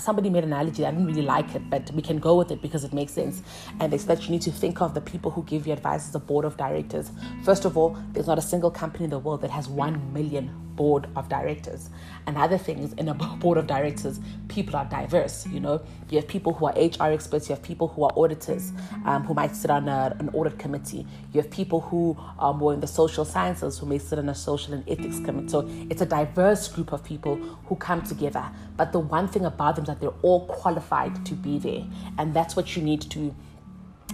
somebody 0.00 0.30
made 0.30 0.44
an 0.44 0.52
analogy. 0.52 0.86
I 0.86 0.90
didn't 0.90 1.06
really 1.06 1.22
like 1.22 1.54
it, 1.54 1.68
but 1.68 1.90
we 1.92 2.02
can 2.02 2.18
go 2.18 2.36
with 2.36 2.50
it 2.50 2.62
because 2.62 2.84
it 2.84 2.92
makes 2.92 3.12
sense. 3.12 3.42
And 3.80 3.92
it's 3.92 4.04
that 4.04 4.24
you 4.24 4.30
need 4.30 4.42
to 4.42 4.52
think 4.52 4.80
of 4.80 4.94
the 4.94 5.00
people 5.00 5.30
who 5.30 5.42
give 5.44 5.66
you 5.66 5.72
advice 5.72 6.08
as 6.08 6.14
a 6.14 6.20
board 6.20 6.44
of 6.44 6.56
directors. 6.56 7.10
First 7.44 7.64
of 7.64 7.76
all, 7.76 7.96
there's 8.12 8.26
not 8.26 8.38
a 8.38 8.42
single 8.42 8.70
company 8.70 9.04
in 9.04 9.10
the 9.10 9.18
world 9.18 9.42
that 9.42 9.50
has 9.50 9.68
1 9.68 10.12
million 10.12 10.50
board 10.76 11.06
of 11.16 11.28
directors. 11.28 11.90
And 12.26 12.36
other 12.36 12.58
things 12.58 12.92
in 12.94 13.08
a 13.08 13.14
board 13.42 13.58
of 13.58 13.66
directors, 13.66 14.20
people 14.48 14.76
are 14.76 14.84
diverse. 14.84 15.46
You 15.46 15.60
know, 15.60 15.82
you 16.10 16.18
have 16.18 16.28
people 16.28 16.52
who 16.52 16.66
are 16.66 16.72
HR 16.72 17.12
experts, 17.12 17.48
you 17.48 17.54
have 17.54 17.62
people 17.62 17.88
who 17.88 18.04
are 18.04 18.12
auditors, 18.16 18.72
um, 19.04 19.24
who 19.24 19.34
might 19.34 19.54
sit 19.54 19.70
on 19.70 19.88
a, 19.88 20.16
an 20.18 20.28
audit 20.30 20.58
committee. 20.58 21.06
You 21.32 21.40
have 21.40 21.50
people 21.50 21.80
who 21.80 22.16
are 22.38 22.54
more 22.54 22.72
in 22.72 22.80
the 22.80 22.86
social 22.86 23.24
sciences, 23.24 23.78
who 23.78 23.86
may 23.86 23.98
sit 23.98 24.18
on 24.18 24.28
a 24.28 24.34
social 24.34 24.74
and 24.74 24.88
ethics 24.88 25.18
committee. 25.20 25.48
So 25.48 25.68
it's 25.90 26.02
a 26.02 26.06
diverse 26.06 26.68
group 26.68 26.92
of 26.92 27.02
people 27.04 27.36
who 27.66 27.76
come 27.76 28.02
together. 28.02 28.44
But 28.76 28.92
the 28.92 29.00
one 29.00 29.28
thing 29.28 29.44
about 29.44 29.76
that 29.86 30.00
they're 30.00 30.18
all 30.22 30.46
qualified 30.46 31.24
to 31.26 31.34
be 31.34 31.58
there, 31.58 31.84
and 32.18 32.34
that's 32.34 32.56
what 32.56 32.76
you 32.76 32.82
need 32.82 33.02
to 33.10 33.34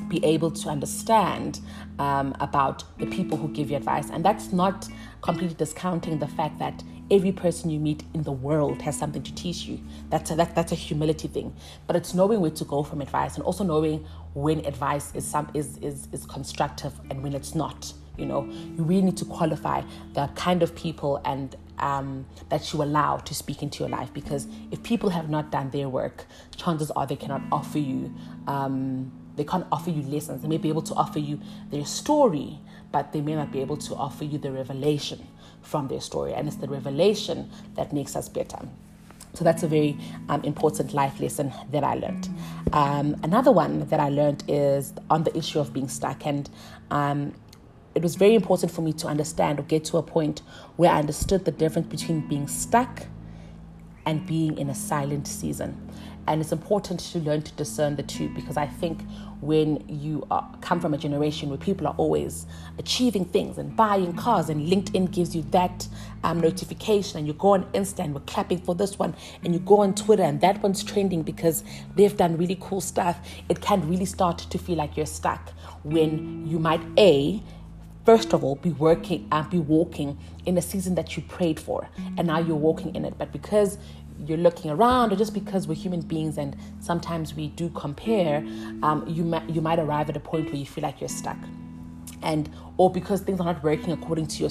be 0.08 0.24
able 0.24 0.50
to 0.50 0.68
understand 0.68 1.60
um, 1.98 2.34
about 2.40 2.84
the 2.98 3.06
people 3.06 3.36
who 3.36 3.48
give 3.48 3.70
you 3.70 3.76
advice. 3.76 4.10
And 4.10 4.24
that's 4.24 4.52
not 4.52 4.88
completely 5.22 5.56
discounting 5.56 6.18
the 6.18 6.28
fact 6.28 6.58
that 6.58 6.82
every 7.10 7.32
person 7.32 7.70
you 7.70 7.80
meet 7.80 8.04
in 8.14 8.22
the 8.22 8.32
world 8.32 8.82
has 8.82 8.98
something 8.98 9.22
to 9.22 9.34
teach 9.34 9.64
you. 9.64 9.80
That's 10.10 10.30
a, 10.30 10.36
that, 10.36 10.54
that's 10.54 10.72
a 10.72 10.76
humility 10.76 11.28
thing. 11.28 11.54
But 11.86 11.96
it's 11.96 12.14
knowing 12.14 12.40
where 12.40 12.50
to 12.50 12.64
go 12.64 12.82
from 12.82 13.00
advice 13.00 13.34
and 13.36 13.44
also 13.44 13.64
knowing 13.64 14.06
when 14.34 14.64
advice 14.66 15.14
is 15.14 15.26
some 15.26 15.50
is, 15.54 15.78
is, 15.78 16.08
is 16.12 16.26
constructive 16.26 16.92
and 17.10 17.22
when 17.22 17.34
it's 17.34 17.54
not. 17.54 17.92
You 18.16 18.26
know, 18.26 18.44
you 18.44 18.82
really 18.82 19.02
need 19.02 19.16
to 19.18 19.24
qualify 19.24 19.82
the 20.12 20.28
kind 20.34 20.62
of 20.62 20.74
people 20.74 21.20
and 21.24 21.54
um, 21.80 22.26
that 22.48 22.72
you 22.72 22.82
allow 22.82 23.18
to 23.18 23.34
speak 23.34 23.62
into 23.62 23.80
your 23.80 23.88
life 23.88 24.12
because 24.12 24.46
if 24.70 24.82
people 24.82 25.10
have 25.10 25.28
not 25.30 25.50
done 25.50 25.70
their 25.70 25.88
work, 25.88 26.26
chances 26.56 26.90
are 26.92 27.06
they 27.06 27.16
cannot 27.16 27.42
offer 27.52 27.78
you. 27.78 28.14
Um, 28.46 29.12
they 29.36 29.44
can't 29.44 29.66
offer 29.70 29.90
you 29.90 30.02
lessons. 30.02 30.42
They 30.42 30.48
may 30.48 30.58
be 30.58 30.68
able 30.68 30.82
to 30.82 30.94
offer 30.94 31.20
you 31.20 31.40
their 31.70 31.84
story, 31.84 32.58
but 32.90 33.12
they 33.12 33.20
may 33.20 33.34
not 33.34 33.52
be 33.52 33.60
able 33.60 33.76
to 33.76 33.94
offer 33.94 34.24
you 34.24 34.38
the 34.38 34.50
revelation 34.50 35.26
from 35.62 35.88
their 35.88 36.00
story. 36.00 36.34
And 36.34 36.48
it's 36.48 36.56
the 36.56 36.68
revelation 36.68 37.50
that 37.76 37.92
makes 37.92 38.16
us 38.16 38.28
better. 38.28 38.58
So 39.34 39.44
that's 39.44 39.62
a 39.62 39.68
very 39.68 39.96
um, 40.28 40.42
important 40.42 40.94
life 40.94 41.20
lesson 41.20 41.52
that 41.70 41.84
I 41.84 41.94
learned. 41.94 42.28
Um, 42.72 43.16
another 43.22 43.52
one 43.52 43.86
that 43.88 44.00
I 44.00 44.08
learned 44.08 44.42
is 44.48 44.92
on 45.10 45.22
the 45.22 45.36
issue 45.36 45.60
of 45.60 45.72
being 45.72 45.88
stuck. 45.88 46.26
And 46.26 46.50
um, 46.90 47.34
it 47.98 48.02
was 48.02 48.14
very 48.14 48.36
important 48.36 48.70
for 48.70 48.80
me 48.80 48.92
to 48.92 49.08
understand 49.08 49.58
or 49.58 49.64
get 49.64 49.84
to 49.86 49.96
a 49.96 50.02
point 50.04 50.42
where 50.76 50.88
I 50.88 51.00
understood 51.00 51.44
the 51.44 51.50
difference 51.50 51.88
between 51.88 52.20
being 52.28 52.46
stuck 52.46 53.08
and 54.06 54.24
being 54.24 54.56
in 54.56 54.70
a 54.70 54.74
silent 54.74 55.26
season. 55.26 55.90
And 56.28 56.40
it's 56.40 56.52
important 56.52 57.00
to 57.00 57.18
learn 57.18 57.42
to 57.42 57.52
discern 57.54 57.96
the 57.96 58.04
two 58.04 58.28
because 58.28 58.56
I 58.56 58.66
think 58.66 59.00
when 59.40 59.82
you 59.88 60.24
are, 60.30 60.48
come 60.60 60.78
from 60.78 60.94
a 60.94 60.98
generation 60.98 61.48
where 61.48 61.58
people 61.58 61.88
are 61.88 61.94
always 61.96 62.46
achieving 62.78 63.24
things 63.24 63.58
and 63.58 63.74
buying 63.74 64.12
cars, 64.12 64.48
and 64.48 64.70
LinkedIn 64.70 65.10
gives 65.10 65.34
you 65.34 65.42
that 65.50 65.88
um, 66.22 66.38
notification, 66.38 67.18
and 67.18 67.26
you 67.26 67.32
go 67.32 67.54
on 67.54 67.64
Insta 67.72 68.04
and 68.04 68.14
we're 68.14 68.20
clapping 68.20 68.58
for 68.58 68.76
this 68.76 68.96
one, 68.96 69.16
and 69.42 69.54
you 69.54 69.58
go 69.58 69.80
on 69.80 69.92
Twitter 69.92 70.22
and 70.22 70.40
that 70.40 70.62
one's 70.62 70.84
trending 70.84 71.22
because 71.22 71.64
they've 71.96 72.16
done 72.16 72.36
really 72.36 72.58
cool 72.60 72.80
stuff, 72.80 73.18
it 73.48 73.60
can 73.60 73.88
really 73.88 74.04
start 74.04 74.38
to 74.38 74.56
feel 74.56 74.76
like 74.76 74.96
you're 74.96 75.06
stuck 75.06 75.50
when 75.82 76.46
you 76.46 76.58
might 76.58 76.82
A, 76.96 77.42
first 78.08 78.32
of 78.32 78.42
all 78.42 78.54
be 78.54 78.70
working 78.70 79.28
and 79.30 79.50
be 79.50 79.58
walking 79.58 80.18
in 80.46 80.56
a 80.56 80.62
season 80.62 80.94
that 80.94 81.14
you 81.14 81.22
prayed 81.24 81.60
for. 81.60 81.86
And 82.16 82.26
now 82.26 82.38
you're 82.38 82.56
walking 82.56 82.94
in 82.94 83.04
it. 83.04 83.18
But 83.18 83.32
because 83.32 83.76
you're 84.24 84.38
looking 84.38 84.70
around 84.70 85.12
or 85.12 85.16
just 85.16 85.34
because 85.34 85.68
we're 85.68 85.74
human 85.74 86.00
beings 86.00 86.38
and 86.38 86.56
sometimes 86.80 87.34
we 87.34 87.48
do 87.48 87.68
compare 87.68 88.38
um, 88.82 89.04
you 89.06 89.24
might 89.24 89.46
you 89.50 89.60
might 89.60 89.78
arrive 89.78 90.08
at 90.08 90.16
a 90.16 90.20
point 90.20 90.46
where 90.46 90.56
you 90.56 90.64
feel 90.64 90.80
like 90.80 91.02
you're 91.02 91.16
stuck. 91.22 91.36
And 92.22 92.48
or 92.78 92.90
because 92.90 93.20
things 93.20 93.40
are 93.40 93.44
not 93.52 93.62
working 93.62 93.92
according 93.92 94.26
to 94.28 94.36
your 94.42 94.50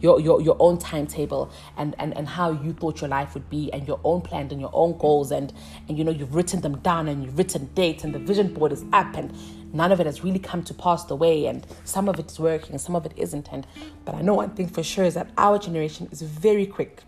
your 0.00 0.20
your, 0.20 0.40
your 0.40 0.56
own 0.58 0.76
timetable 0.76 1.48
and, 1.76 1.94
and 2.00 2.16
and 2.16 2.26
how 2.26 2.50
you 2.50 2.72
thought 2.72 3.00
your 3.00 3.08
life 3.08 3.34
would 3.34 3.48
be 3.48 3.72
and 3.72 3.86
your 3.86 4.00
own 4.02 4.20
plans 4.20 4.50
and 4.50 4.60
your 4.60 4.70
own 4.72 4.98
goals 4.98 5.30
and 5.30 5.52
and 5.88 5.96
you 5.96 6.02
know 6.02 6.10
you've 6.10 6.34
written 6.34 6.60
them 6.60 6.76
down 6.78 7.06
and 7.06 7.22
you've 7.22 7.38
written 7.38 7.70
dates 7.74 8.02
and 8.02 8.12
the 8.12 8.18
vision 8.18 8.52
board 8.52 8.72
is 8.72 8.84
up 8.92 9.14
and 9.16 9.32
none 9.72 9.92
of 9.92 10.00
it 10.00 10.06
has 10.06 10.22
really 10.22 10.38
come 10.38 10.62
to 10.62 10.74
pass 10.74 11.04
the 11.04 11.16
way 11.16 11.46
and 11.46 11.66
some 11.84 12.08
of 12.08 12.18
it 12.18 12.30
is 12.30 12.38
working 12.38 12.78
some 12.78 12.94
of 12.94 13.04
it 13.06 13.12
isn't 13.16 13.48
and 13.52 13.66
but 14.04 14.14
i 14.14 14.20
know 14.20 14.34
one 14.34 14.50
thing 14.50 14.68
for 14.68 14.82
sure 14.82 15.04
is 15.04 15.14
that 15.14 15.30
our 15.36 15.58
generation 15.58 16.08
is 16.10 16.22
very 16.22 16.66
quick 16.66 17.02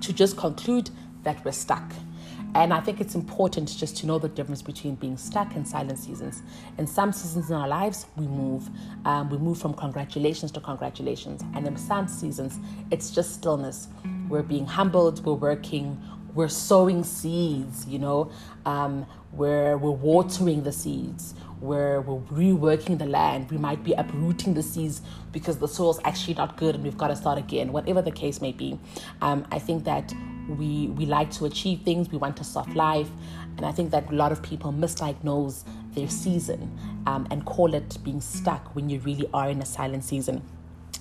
to 0.00 0.12
just 0.12 0.36
conclude 0.36 0.90
that 1.22 1.44
we're 1.44 1.52
stuck. 1.52 1.92
And 2.54 2.72
I 2.72 2.80
think 2.80 3.00
it's 3.00 3.14
important 3.14 3.68
just 3.76 3.98
to 3.98 4.06
know 4.06 4.18
the 4.18 4.28
difference 4.28 4.62
between 4.62 4.94
being 4.94 5.18
stuck 5.18 5.54
and 5.54 5.68
silent 5.68 5.98
seasons. 5.98 6.42
In 6.78 6.86
some 6.86 7.12
seasons 7.12 7.50
in 7.50 7.56
our 7.56 7.68
lives, 7.68 8.06
we 8.16 8.26
move. 8.26 8.70
Um, 9.04 9.28
we 9.28 9.36
move 9.36 9.58
from 9.58 9.74
congratulations 9.74 10.50
to 10.52 10.60
congratulations. 10.60 11.42
And 11.54 11.66
in 11.66 11.76
some 11.76 12.08
seasons, 12.08 12.58
it's 12.90 13.10
just 13.10 13.34
stillness. 13.34 13.88
We're 14.28 14.42
being 14.42 14.66
humbled, 14.66 15.24
we're 15.26 15.34
working, 15.34 16.00
we're 16.34 16.48
sowing 16.48 17.04
seeds, 17.04 17.86
you 17.86 17.98
know, 17.98 18.30
um, 18.64 19.06
we're, 19.32 19.76
we're 19.76 19.90
watering 19.90 20.62
the 20.62 20.72
seeds, 20.72 21.34
where 21.60 22.00
we're 22.00 22.20
reworking 22.32 22.98
the 22.98 23.06
land. 23.06 23.50
We 23.50 23.58
might 23.58 23.82
be 23.84 23.92
uprooting 23.92 24.54
the 24.54 24.62
seeds 24.62 25.02
because 25.32 25.58
the 25.58 25.68
soil's 25.68 26.00
actually 26.04 26.34
not 26.34 26.56
good 26.56 26.74
and 26.74 26.84
we've 26.84 26.98
got 26.98 27.08
to 27.08 27.16
start 27.16 27.38
again, 27.38 27.72
whatever 27.72 28.02
the 28.02 28.10
case 28.10 28.40
may 28.40 28.52
be. 28.52 28.78
Um, 29.20 29.46
I 29.50 29.58
think 29.58 29.84
that 29.84 30.12
we 30.48 30.88
we 30.88 31.04
like 31.04 31.30
to 31.32 31.44
achieve 31.44 31.82
things, 31.82 32.10
we 32.10 32.18
want 32.18 32.40
a 32.40 32.44
soft 32.44 32.74
life, 32.74 33.10
and 33.56 33.66
I 33.66 33.72
think 33.72 33.90
that 33.90 34.10
a 34.10 34.14
lot 34.14 34.32
of 34.32 34.42
people 34.42 34.72
misdiagnose 34.72 35.64
their 35.94 36.08
season 36.08 36.78
um, 37.06 37.26
and 37.30 37.44
call 37.44 37.74
it 37.74 37.98
being 38.02 38.20
stuck 38.20 38.74
when 38.74 38.88
you 38.88 39.00
really 39.00 39.28
are 39.34 39.50
in 39.50 39.60
a 39.60 39.66
silent 39.66 40.04
season. 40.04 40.42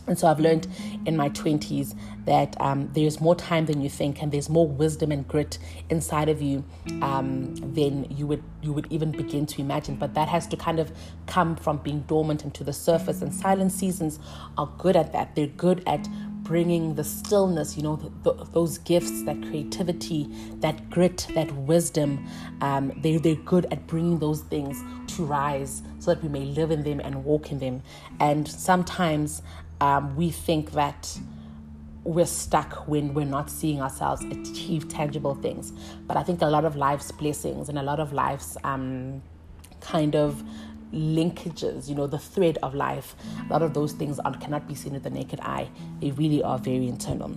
And 0.08 0.18
so 0.18 0.28
I've 0.28 0.40
learned 0.40 0.68
in 1.06 1.18
my 1.18 1.30
20s 1.30 1.96
that 2.26 2.60
um, 2.62 2.90
there's 2.94 3.20
more 3.22 3.36
time 3.36 3.66
than 3.66 3.82
you 3.82 3.90
think, 3.90 4.22
and 4.22 4.32
there's 4.32 4.50
more 4.50 4.68
wisdom 4.68 5.12
and 5.12 5.28
grit 5.28 5.58
inside 5.90 6.30
of 6.30 6.42
you 6.42 6.64
um, 7.02 7.56
than 7.56 8.06
you 8.10 8.28
would 8.28 8.44
you 8.62 8.74
would 8.74 8.88
even 8.92 9.12
begin 9.12 9.46
to 9.46 9.62
imagine. 9.62 9.96
But 9.96 10.14
that 10.16 10.28
has 10.28 10.48
to 10.48 10.58
kind 10.58 10.80
of 10.80 10.92
come 11.26 11.56
from 11.56 11.78
being 11.78 12.02
dormant 12.02 12.44
into 12.44 12.64
the 12.64 12.74
surface. 12.74 13.22
And 13.22 13.34
silent 13.34 13.72
seasons 13.72 14.20
are 14.58 14.70
good 14.78 14.96
at 14.96 15.14
that. 15.14 15.36
They're 15.36 15.48
good 15.48 15.84
at 15.88 16.08
bringing 16.48 16.96
the 16.96 17.04
stillness, 17.04 17.76
you 17.76 17.84
know, 17.84 17.98
the, 17.98 18.10
the, 18.32 18.44
those 18.52 18.78
gifts, 18.78 19.24
that 19.24 19.42
creativity, 19.42 20.30
that 20.60 20.90
grit, 20.90 21.28
that 21.36 21.52
wisdom. 21.54 22.26
Um, 22.62 22.94
they, 23.02 23.18
they're 23.18 23.36
good 23.36 23.68
at 23.70 23.86
bringing 23.86 24.20
those 24.20 24.42
things 24.44 24.82
to 25.16 25.26
rise 25.26 25.82
so 26.00 26.14
that 26.14 26.24
we 26.24 26.30
may 26.30 26.46
live 26.46 26.72
in 26.72 26.84
them 26.84 27.02
and 27.02 27.26
walk 27.26 27.52
in 27.52 27.60
them. 27.60 27.84
And 28.22 28.48
sometimes 28.48 29.42
um, 29.82 30.16
we 30.16 30.32
think 30.32 30.72
that 30.72 31.18
we're 32.04 32.26
stuck 32.26 32.88
when 32.88 33.14
we're 33.14 33.26
not 33.26 33.50
seeing 33.50 33.82
ourselves 33.82 34.24
achieve 34.24 34.88
tangible 34.88 35.36
things. 35.36 35.74
But 36.08 36.16
I 36.16 36.24
think 36.24 36.42
a 36.42 36.46
lot 36.46 36.64
of 36.64 36.76
life's 36.76 37.12
blessings 37.12 37.68
and 37.68 37.78
a 37.78 37.84
lot 37.84 38.00
of 38.00 38.14
life's 38.14 38.58
um, 38.64 39.22
kind 39.82 40.16
of 40.16 40.42
linkages, 40.94 41.90
you 41.90 41.96
know, 41.96 42.08
the 42.08 42.18
thread 42.18 42.58
of 42.64 42.74
life, 42.74 43.16
a 43.50 43.52
lot 43.52 43.62
of 43.62 43.74
those 43.74 43.92
things 43.92 44.20
are, 44.20 44.34
cannot 44.38 44.68
be 44.68 44.76
seen 44.76 44.94
with 44.94 45.04
the 45.04 45.10
naked 45.10 45.40
eye. 45.42 45.70
They 46.00 46.12
really 46.12 46.42
are 46.42 46.58
very 46.58 46.88
internal. 46.88 47.36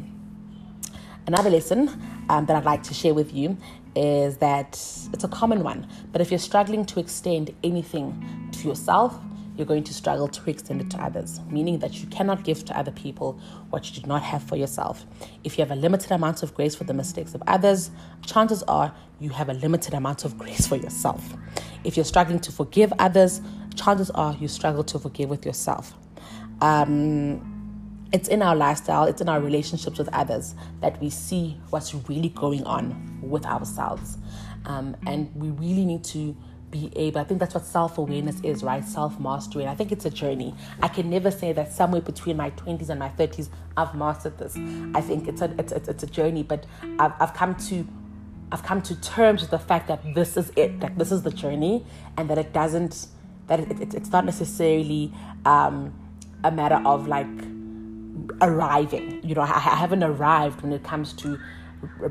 Another 1.27 1.51
lesson 1.51 1.89
um, 2.29 2.47
that 2.47 2.57
I'd 2.57 2.65
like 2.65 2.83
to 2.85 2.95
share 2.95 3.15
with 3.15 3.35
you 3.35 3.57
is 3.95 4.39
that 4.39 4.75
it's 5.13 5.25
a 5.25 5.29
common 5.29 5.63
one, 5.63 5.87
but 6.13 6.21
if 6.21 6.31
you're 6.31 6.39
struggling 6.39 6.85
to 6.87 7.01
extend 7.01 7.55
anything 7.63 8.49
to 8.53 8.69
yourself, 8.69 9.19
you're 9.61 9.67
going 9.67 9.85
to 9.85 9.93
struggle 9.93 10.27
to 10.27 10.51
extend 10.51 10.81
it 10.81 10.91
to 10.91 10.97
others, 11.05 11.39
meaning 11.51 11.81
that 11.81 12.01
you 12.01 12.07
cannot 12.07 12.45
give 12.45 12.65
to 12.65 12.77
other 12.77 12.91
people 12.91 13.39
what 13.69 13.95
you 13.95 14.01
do 14.01 14.09
not 14.09 14.23
have 14.23 14.43
for 14.43 14.57
yourself. 14.57 15.05
If 15.45 15.59
you 15.59 15.63
have 15.63 15.71
a 15.71 15.79
limited 15.79 16.11
amount 16.11 16.43
of 16.43 16.55
grace 16.55 16.75
for 16.75 16.85
the 16.85 16.95
mistakes 16.95 17.35
of 17.35 17.43
others, 17.47 17.91
chances 18.25 18.63
are 18.63 18.95
you 19.21 19.29
have 19.29 19.51
a 19.51 19.53
limited 19.53 19.93
amount 19.93 20.25
of 20.25 20.39
grace 20.39 20.67
for 20.67 20.77
yourself. 20.77 21.23
If 21.85 21.95
you're 21.95 22.07
struggling 22.07 22.41
to 22.41 22.51
forgive 22.51 22.91
others, 22.99 23.43
chances 23.75 24.09
are 24.13 24.35
you 24.41 24.49
struggle 24.49 24.83
to 24.85 24.99
forgive 24.99 25.29
with 25.29 25.45
yourself. 25.45 25.93
Um, 26.63 28.09
it's 28.13 28.29
in 28.29 28.41
our 28.41 28.57
lifestyle, 28.57 29.05
it's 29.05 29.21
in 29.21 29.29
our 29.29 29.41
relationships 29.41 29.99
with 29.99 30.09
others 30.15 30.55
that 30.81 30.99
we 31.03 31.11
see 31.11 31.61
what's 31.69 31.95
really 32.09 32.31
going 32.31 32.65
on 32.65 33.21
with 33.23 33.45
ourselves. 33.45 34.17
Um, 34.65 34.97
and 35.07 35.31
we 35.35 35.51
really 35.51 35.85
need 35.85 36.03
to 36.05 36.35
be 36.71 36.93
able, 36.97 37.21
I 37.21 37.25
think 37.25 37.41
that's 37.41 37.55
what 37.55 37.65
self 37.65 37.99
awareness 37.99 38.41
is, 38.43 38.63
right? 38.63 38.85
Self 38.85 39.19
mastery. 39.19 39.67
I 39.67 39.75
think 39.75 39.93
it's 39.93 40.05
a 40.05 40.11
journey. 40.11 40.55
I 40.83 40.89
can 40.89 41.11
never 41.11 41.31
say 41.31 41.53
that 41.53 41.73
somewhere 41.73 42.01
between 42.01 42.37
my 42.37 42.51
20s 42.53 42.89
and 42.89 42.99
my 42.99 43.09
30s, 43.11 43.49
I've 43.77 43.95
mastered 43.95 44.39
this. 44.39 44.57
I 44.95 45.01
think 45.01 45.29
it's 45.29 45.43
a, 45.43 45.55
it's, 45.59 45.73
it's 45.73 46.03
a 46.03 46.07
journey, 46.07 46.43
but 46.43 46.67
I've, 46.99 47.13
I've 47.21 47.35
come 47.35 47.55
to. 47.69 47.87
I've 48.53 48.65
come 48.65 48.83
to 48.83 49.01
terms 49.01 49.43
with 49.43 49.53
the 49.53 49.61
fact 49.61 49.87
that 49.87 50.03
this 50.13 50.37
is 50.37 50.51
it, 50.57 50.81
that 50.81 50.99
this 50.99 51.13
is 51.13 51.23
the 51.23 51.31
journey, 51.31 51.87
and 52.17 52.29
that 52.31 52.37
it 52.37 52.53
doesn't, 52.53 53.07
that 53.47 53.61
it, 53.61 53.81
it, 53.81 53.95
it's 53.95 54.11
not 54.11 54.25
necessarily 54.25 55.13
um, 55.45 55.95
a 56.43 56.51
matter 56.51 56.83
of 56.85 57.07
like 57.07 57.29
arriving. 58.41 59.21
You 59.23 59.37
know, 59.37 59.43
I, 59.43 59.51
I 59.51 59.77
haven't 59.77 60.03
arrived 60.03 60.63
when 60.63 60.73
it 60.73 60.83
comes 60.83 61.13
to 61.15 61.39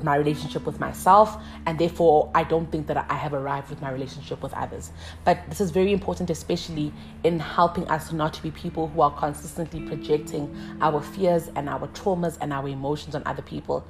my 0.03 0.15
relationship 0.15 0.65
with 0.65 0.79
myself, 0.79 1.41
and 1.65 1.77
therefore 1.77 2.32
I 2.34 2.43
don't 2.43 2.71
think 2.71 2.88
that 2.88 2.97
I 3.10 3.15
have 3.15 3.34
arrived 3.34 3.69
with 3.69 3.82
my 3.82 3.91
relationship 3.91 4.41
with 4.41 4.53
others. 4.53 4.91
But 5.25 5.39
this 5.49 5.62
is 5.62 5.71
very 5.71 5.93
important, 5.93 6.29
especially 6.29 6.91
in 7.23 7.39
helping 7.39 7.88
us 7.88 8.12
not 8.12 8.34
to 8.34 8.43
be 8.43 8.51
people 8.51 8.88
who 8.88 9.01
are 9.01 9.12
consistently 9.12 9.82
projecting 9.82 10.55
our 10.82 11.01
fears 11.01 11.49
and 11.55 11.69
our 11.69 11.88
traumas 11.89 12.38
and 12.41 12.51
our 12.51 12.67
emotions 12.67 13.15
on 13.15 13.23
other 13.25 13.41
people. 13.41 13.86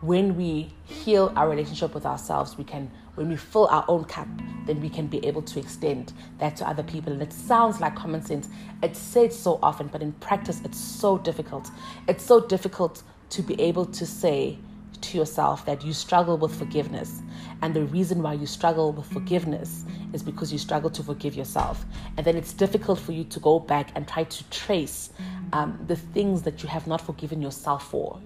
When 0.00 0.36
we 0.36 0.74
heal 0.84 1.32
our 1.36 1.48
relationship 1.48 1.94
with 1.94 2.06
ourselves, 2.06 2.58
we 2.58 2.64
can, 2.64 2.90
when 3.14 3.28
we 3.28 3.36
fill 3.36 3.68
our 3.68 3.84
own 3.86 4.04
cup, 4.04 4.26
then 4.66 4.80
we 4.80 4.88
can 4.88 5.06
be 5.06 5.24
able 5.24 5.42
to 5.42 5.60
extend 5.60 6.12
that 6.38 6.56
to 6.56 6.68
other 6.68 6.82
people. 6.82 7.12
And 7.12 7.22
it 7.22 7.32
sounds 7.32 7.80
like 7.80 7.94
common 7.94 8.20
sense. 8.24 8.48
It's 8.82 8.98
said 8.98 9.32
so 9.32 9.60
often, 9.62 9.86
but 9.86 10.02
in 10.02 10.10
practice, 10.14 10.60
it's 10.64 10.78
so 10.78 11.18
difficult. 11.18 11.70
It's 12.08 12.24
so 12.24 12.40
difficult 12.40 13.04
to 13.30 13.42
be 13.42 13.60
able 13.60 13.86
to 13.86 14.04
say, 14.04 14.58
to 15.02 15.18
yourself 15.18 15.64
that 15.66 15.84
you 15.84 15.92
struggle 15.92 16.36
with 16.36 16.54
forgiveness. 16.54 17.22
And 17.62 17.74
the 17.74 17.84
reason 17.84 18.22
why 18.22 18.34
you 18.34 18.46
struggle 18.46 18.92
with 18.92 19.06
forgiveness 19.06 19.84
is 20.12 20.22
because 20.22 20.52
you 20.52 20.58
struggle 20.58 20.90
to 20.90 21.02
forgive 21.02 21.34
yourself. 21.34 21.84
And 22.16 22.26
then 22.26 22.36
it's 22.36 22.52
difficult 22.52 22.98
for 22.98 23.12
you 23.12 23.24
to 23.24 23.40
go 23.40 23.58
back 23.58 23.90
and 23.94 24.06
try 24.08 24.24
to 24.24 24.50
trace 24.50 25.10
um, 25.52 25.78
the 25.86 25.96
things 25.96 26.42
that 26.42 26.62
you 26.62 26.68
have 26.68 26.86
not 26.86 27.00
forgiven 27.00 27.40
yourself 27.40 27.88
for. 27.90 28.20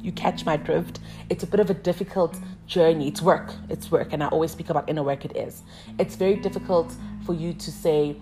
You 0.00 0.12
catch 0.12 0.46
my 0.46 0.56
drift. 0.56 1.00
It's 1.28 1.44
a 1.44 1.46
bit 1.46 1.60
of 1.60 1.68
a 1.68 1.74
difficult 1.74 2.36
journey. 2.66 3.08
It's 3.08 3.20
work. 3.20 3.52
It's 3.68 3.90
work. 3.90 4.12
And 4.12 4.22
I 4.22 4.28
always 4.28 4.52
speak 4.52 4.70
about 4.70 4.88
inner 4.88 5.02
work, 5.02 5.24
it 5.24 5.36
is. 5.36 5.62
It's 5.98 6.16
very 6.16 6.36
difficult 6.36 6.94
for 7.26 7.34
you 7.34 7.52
to 7.52 7.70
say 7.70 8.16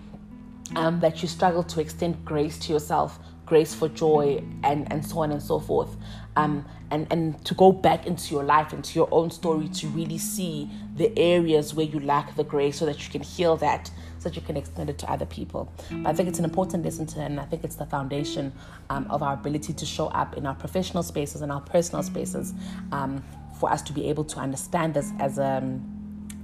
um, 0.75 0.99
that 0.99 1.21
you 1.21 1.27
struggle 1.27 1.63
to 1.63 1.79
extend 1.79 2.23
grace 2.25 2.57
to 2.59 2.73
yourself 2.73 3.19
grace 3.49 3.73
for 3.73 3.89
joy 3.89 4.41
and 4.63 4.89
and 4.93 5.03
so 5.03 5.19
on 5.19 5.31
and 5.31 5.41
so 5.41 5.59
forth 5.59 5.97
um 6.43 6.65
and 6.91 7.07
and 7.11 7.45
to 7.45 7.53
go 7.53 7.71
back 7.71 8.05
into 8.07 8.33
your 8.33 8.43
life 8.43 8.73
into 8.73 8.95
your 8.95 9.07
own 9.11 9.29
story 9.29 9.67
to 9.69 9.87
really 9.89 10.17
see 10.17 10.69
the 10.95 11.17
areas 11.17 11.73
where 11.73 11.85
you 11.85 11.99
lack 11.99 12.35
the 12.35 12.43
grace 12.43 12.77
so 12.77 12.85
that 12.85 13.03
you 13.05 13.11
can 13.11 13.21
heal 13.21 13.55
that 13.57 13.91
so 14.19 14.27
that 14.27 14.35
you 14.35 14.41
can 14.41 14.57
extend 14.57 14.89
it 14.89 14.97
to 14.97 15.09
other 15.09 15.25
people. 15.25 15.71
But 15.89 16.09
i 16.09 16.13
think 16.13 16.27
it's 16.29 16.39
an 16.39 16.45
important 16.45 16.83
lesson 16.83 17.05
to 17.07 17.19
and 17.19 17.39
i 17.39 17.45
think 17.45 17.63
it's 17.63 17.75
the 17.75 17.85
foundation 17.85 18.51
um, 18.89 19.05
of 19.09 19.21
our 19.23 19.33
ability 19.33 19.73
to 19.73 19.85
show 19.85 20.07
up 20.07 20.37
in 20.37 20.45
our 20.45 20.55
professional 20.55 21.03
spaces 21.03 21.41
and 21.41 21.51
our 21.51 21.61
personal 21.61 22.03
spaces 22.03 22.53
um, 22.91 23.23
for 23.59 23.71
us 23.71 23.81
to 23.83 23.93
be 23.93 24.09
able 24.09 24.23
to 24.23 24.39
understand 24.39 24.93
this 24.93 25.11
as 25.19 25.37
a 25.37 25.79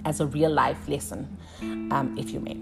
as 0.05 0.19
a 0.19 0.25
real 0.27 0.51
life 0.51 0.87
lesson 0.87 1.37
um, 1.91 2.15
if 2.17 2.29
you 2.31 2.39
may. 2.39 2.57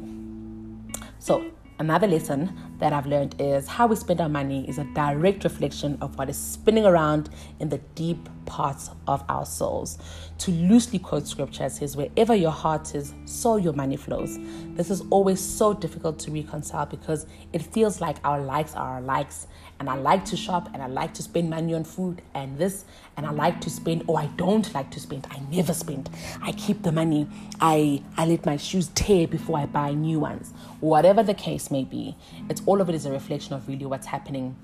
So 1.19 1.51
another 1.79 2.07
lesson 2.07 2.55
that 2.79 2.93
I've 2.93 3.05
learned 3.05 3.35
is 3.39 3.67
how 3.67 3.87
we 3.87 3.95
spend 3.95 4.21
our 4.21 4.29
money 4.29 4.67
is 4.67 4.77
a 4.77 4.83
direct 4.93 5.43
reflection 5.43 5.97
of 6.01 6.17
what 6.17 6.29
is 6.29 6.37
spinning 6.37 6.85
around 6.85 7.29
in 7.59 7.69
the 7.69 7.77
deep 7.95 8.29
parts 8.45 8.89
of 9.07 9.23
our 9.29 9.45
souls. 9.45 9.97
To 10.39 10.51
loosely 10.51 10.99
quote 10.99 11.27
scripture, 11.27 11.69
says, 11.69 11.95
Wherever 11.95 12.35
your 12.35 12.51
heart 12.51 12.93
is, 12.95 13.13
so 13.25 13.57
your 13.57 13.73
money 13.73 13.97
flows. 13.97 14.37
This 14.75 14.89
is 14.89 15.01
always 15.09 15.39
so 15.39 15.73
difficult 15.73 16.19
to 16.19 16.31
reconcile 16.31 16.85
because 16.85 17.25
it 17.53 17.61
feels 17.61 18.01
like 18.01 18.17
our 18.23 18.41
likes 18.41 18.75
are 18.75 18.95
our 18.95 19.01
likes. 19.01 19.47
And 19.83 19.89
I 19.89 19.95
like 19.95 20.23
to 20.27 20.37
shop 20.37 20.69
and 20.73 20.81
I 20.81 20.87
like 20.87 21.13
to 21.15 21.21
spend 21.21 21.49
money 21.49 21.73
on 21.73 21.83
food 21.83 22.21
and 22.33 22.57
this, 22.57 22.85
and 23.17 23.25
I 23.25 23.31
like 23.31 23.59
to 23.59 23.69
spend, 23.69 24.05
or 24.07 24.17
I 24.17 24.27
don't 24.37 24.73
like 24.73 24.89
to 24.91 24.99
spend. 25.01 25.27
I 25.29 25.41
never 25.51 25.73
spend. 25.73 26.09
I 26.41 26.53
keep 26.53 26.83
the 26.83 26.93
money. 26.93 27.27
I, 27.59 28.01
I 28.15 28.25
let 28.25 28.45
my 28.45 28.55
shoes 28.55 28.87
tear 28.95 29.27
before 29.27 29.57
I 29.57 29.65
buy 29.65 29.93
new 29.93 30.21
ones. 30.21 30.53
Whatever 30.79 31.21
the 31.21 31.33
case 31.33 31.69
may 31.69 31.83
be, 31.83 32.15
it's 32.49 32.61
all 32.65 32.79
of 32.79 32.87
it 32.87 32.95
is 32.95 33.05
a 33.05 33.11
reflection 33.11 33.55
of 33.55 33.67
really 33.67 33.85
what's 33.85 34.07
happening 34.07 34.55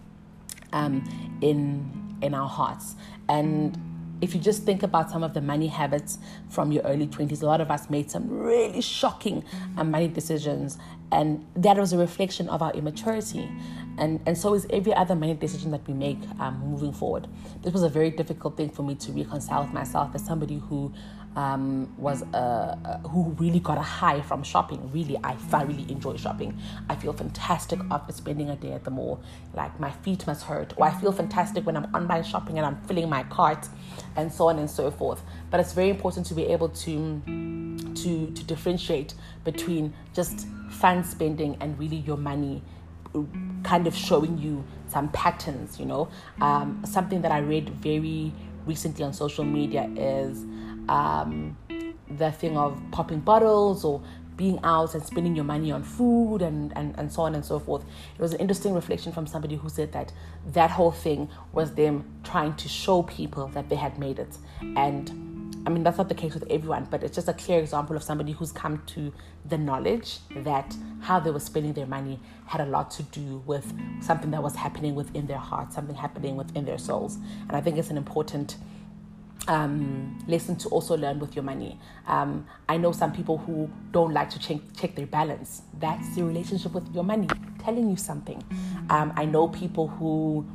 um, 0.72 1.04
in 1.42 2.16
in 2.22 2.34
our 2.34 2.48
hearts. 2.48 2.96
And 3.28 3.78
if 4.22 4.34
you 4.36 4.42
just 4.42 4.64
think 4.64 4.84
about 4.84 5.10
some 5.10 5.24
of 5.24 5.34
the 5.34 5.42
money 5.42 5.68
habits 5.68 6.20
from 6.50 6.72
your 6.72 6.84
early 6.84 7.08
20s, 7.08 7.42
a 7.42 7.46
lot 7.46 7.62
of 7.62 7.72
us 7.72 7.90
made 7.90 8.12
some 8.12 8.30
really 8.30 8.82
shocking 8.82 9.44
money 9.76 10.08
decisions. 10.08 10.78
And 11.12 11.46
that 11.56 11.78
was 11.78 11.94
a 11.94 11.98
reflection 11.98 12.50
of 12.50 12.62
our 12.62 12.72
immaturity. 12.74 13.50
And, 13.98 14.20
and 14.26 14.38
so 14.38 14.54
is 14.54 14.68
every 14.70 14.94
other 14.94 15.16
money 15.16 15.34
decision 15.34 15.72
that 15.72 15.86
we 15.88 15.94
make 15.94 16.20
um, 16.40 16.60
moving 16.66 16.94
forward. 16.94 17.28
This 17.62 17.74
was 17.74 17.84
a 17.84 17.90
very 17.90 18.10
difficult 18.12 18.58
thing 18.58 18.70
for 18.70 18.84
me 18.84 18.96
to 18.96 19.12
reconcile 19.12 19.64
with 19.64 19.74
myself 19.74 20.12
as 20.14 20.26
somebody 20.26 20.60
who 20.70 20.94
um, 21.36 21.94
was 21.98 22.24
uh, 22.34 22.76
uh, 22.84 22.98
who 23.08 23.30
really 23.40 23.60
got 23.60 23.78
a 23.78 23.82
high 23.82 24.22
from 24.22 24.44
shopping. 24.44 24.92
Really, 24.92 25.18
I 25.24 25.36
thoroughly 25.36 25.86
enjoy 25.90 26.18
shopping. 26.18 26.60
I 26.90 26.96
feel 26.96 27.14
fantastic 27.14 27.80
after 27.92 28.14
spending 28.14 28.50
a 28.50 28.56
day 28.56 28.74
at 28.74 28.84
the 28.84 28.92
mall. 28.92 29.22
Like 29.54 29.80
my 29.80 29.92
feet 29.92 30.26
must 30.28 30.44
hurt, 30.44 30.74
or 30.78 30.86
I 30.86 30.92
feel 31.00 31.12
fantastic 31.12 31.66
when 31.66 31.78
I'm 31.78 31.94
online 31.96 32.24
shopping 32.24 32.58
and 32.58 32.66
I'm 32.66 32.82
filling 32.84 33.10
my 33.10 33.24
cart, 33.24 33.68
and 34.16 34.32
so 34.32 34.50
on 34.50 34.60
and 34.60 34.70
so 34.70 34.92
forth. 34.92 35.22
But 35.50 35.60
it's 35.60 35.74
very 35.74 35.90
important 35.90 36.26
to 36.28 36.34
be 36.34 36.46
able 36.48 36.70
to 36.70 37.22
to 37.96 38.32
to 38.32 38.44
differentiate 38.44 39.14
between 39.44 39.94
just 40.14 40.48
fun 40.72 41.04
spending 41.04 41.58
and 41.62 41.78
really 41.80 41.98
your 41.98 42.18
money 42.18 42.62
kind 43.64 43.88
of 43.88 43.96
showing 43.96 44.38
you 44.38 44.64
some 44.88 45.10
patterns 45.10 45.80
you 45.80 45.86
know 45.86 46.08
um, 46.42 46.80
something 46.86 47.24
that 47.24 47.32
i 47.32 47.40
read 47.40 47.68
very 47.82 48.32
recently 48.68 49.04
on 49.04 49.12
social 49.12 49.44
media 49.44 49.90
is 49.96 50.46
um, 50.88 51.58
the 52.18 52.32
thing 52.32 52.58
of 52.58 52.82
popping 52.92 53.20
bottles 53.20 53.84
or 53.84 54.02
being 54.40 54.58
out 54.64 54.94
and 54.94 55.04
spending 55.04 55.36
your 55.36 55.44
money 55.44 55.70
on 55.70 55.84
food 55.84 56.42
and, 56.42 56.72
and, 56.78 56.98
and 56.98 57.12
so 57.12 57.24
on 57.24 57.36
and 57.36 57.44
so 57.44 57.60
forth. 57.60 57.84
It 58.16 58.22
was 58.22 58.34
an 58.34 58.40
interesting 58.40 58.74
reflection 58.74 59.12
from 59.12 59.28
somebody 59.28 59.58
who 59.58 59.68
said 59.68 59.92
that 59.92 60.14
that 60.54 60.72
whole 60.72 60.92
thing 60.92 61.28
was 61.52 61.76
them 61.76 62.06
trying 62.24 62.56
to 62.56 62.70
show 62.70 63.04
people 63.04 63.48
that 63.50 63.68
they 63.68 63.76
had 63.76 64.00
made 64.00 64.18
it. 64.18 64.38
And 64.78 65.10
I 65.68 65.72
mean, 65.72 65.84
that's 65.84 65.98
not 65.98 66.08
the 66.08 66.16
case 66.16 66.34
with 66.34 66.50
everyone, 66.50 66.88
but 66.90 67.04
it's 67.04 67.16
just 67.16 67.28
a 67.28 67.34
clear 67.34 67.60
example 67.60 67.98
of 67.98 68.04
somebody 68.04 68.32
who's 68.32 68.54
come 68.54 68.82
to 68.88 69.14
the 69.46 69.58
knowledge 69.58 70.20
that 70.38 70.74
how 71.02 71.20
they 71.20 71.32
were 71.32 71.40
spending 71.42 71.74
their 71.74 71.86
money 71.86 72.18
had 72.46 72.62
a 72.62 72.66
lot 72.66 72.92
to 72.92 73.04
do 73.04 73.44
with 73.46 73.74
something 74.02 74.32
that 74.32 74.42
was 74.42 74.56
happening 74.56 74.96
within 74.96 75.28
their 75.28 75.38
heart, 75.38 75.74
something 75.74 75.96
happening 75.96 76.38
within 76.38 76.64
their 76.64 76.78
souls. 76.78 77.18
And 77.42 77.52
I 77.58 77.62
think 77.62 77.78
it's 77.78 77.90
an 77.90 77.98
important 77.98 78.56
um, 79.50 80.18
lesson 80.28 80.56
to 80.58 80.70
also 80.70 80.96
learn 80.96 81.20
with 81.20 81.36
your 81.36 81.44
money. 81.44 81.78
Um, 82.08 82.46
I 82.70 82.78
know 82.78 82.92
some 82.92 83.12
people 83.12 83.40
who 83.40 83.70
don't 83.92 84.14
like 84.14 84.30
to 84.30 84.40
check, 84.40 84.60
check 84.80 84.96
their 84.96 85.08
balance. 85.08 85.64
That's 85.80 86.16
the 86.16 86.24
relationship 86.24 86.72
with 86.72 86.94
your 86.94 87.04
money, 87.04 87.28
telling 87.58 87.90
you 87.90 87.98
something. 87.98 88.44
Um, 88.92 89.12
I 89.16 89.26
know 89.26 89.48
people 89.48 89.88
who 89.88 90.46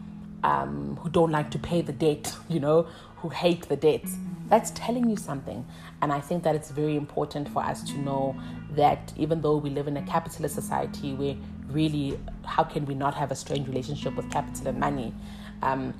um, 0.44 0.96
who 1.02 1.08
don't 1.08 1.32
like 1.32 1.50
to 1.52 1.58
pay 1.58 1.80
the 1.80 1.92
debt, 1.92 2.36
you 2.48 2.60
know, 2.60 2.86
who 3.16 3.30
hate 3.30 3.68
the 3.68 3.76
debt. 3.76 4.04
That's 4.48 4.70
telling 4.72 5.08
you 5.08 5.16
something. 5.16 5.66
And 6.02 6.12
I 6.12 6.20
think 6.20 6.44
that 6.44 6.54
it's 6.54 6.70
very 6.70 6.96
important 6.96 7.48
for 7.48 7.62
us 7.62 7.82
to 7.84 7.98
know 7.98 8.36
that 8.72 9.12
even 9.16 9.40
though 9.40 9.56
we 9.56 9.70
live 9.70 9.88
in 9.88 9.96
a 9.96 10.02
capitalist 10.02 10.54
society 10.54 11.14
where 11.14 11.34
really, 11.68 12.20
how 12.44 12.62
can 12.62 12.84
we 12.84 12.94
not 12.94 13.14
have 13.14 13.30
a 13.32 13.34
strange 13.34 13.66
relationship 13.66 14.14
with 14.14 14.30
capital 14.30 14.68
and 14.68 14.78
money? 14.78 15.14
Um, 15.62 15.94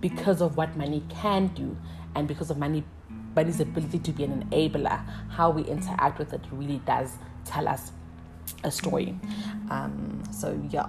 because 0.00 0.42
of 0.42 0.58
what 0.58 0.76
money 0.76 1.02
can 1.08 1.46
do 1.48 1.74
and 2.16 2.26
because 2.26 2.50
of 2.50 2.58
money 2.58 2.82
money's 3.34 3.60
ability 3.60 3.98
to 3.98 4.12
be 4.12 4.24
an 4.24 4.44
enabler 4.50 4.98
how 5.28 5.50
we 5.50 5.62
interact 5.64 6.18
with 6.18 6.32
it 6.32 6.40
really 6.50 6.80
does 6.86 7.12
tell 7.44 7.68
us 7.68 7.92
a 8.64 8.70
story 8.70 9.18
um, 9.70 10.22
so 10.32 10.58
yeah 10.70 10.88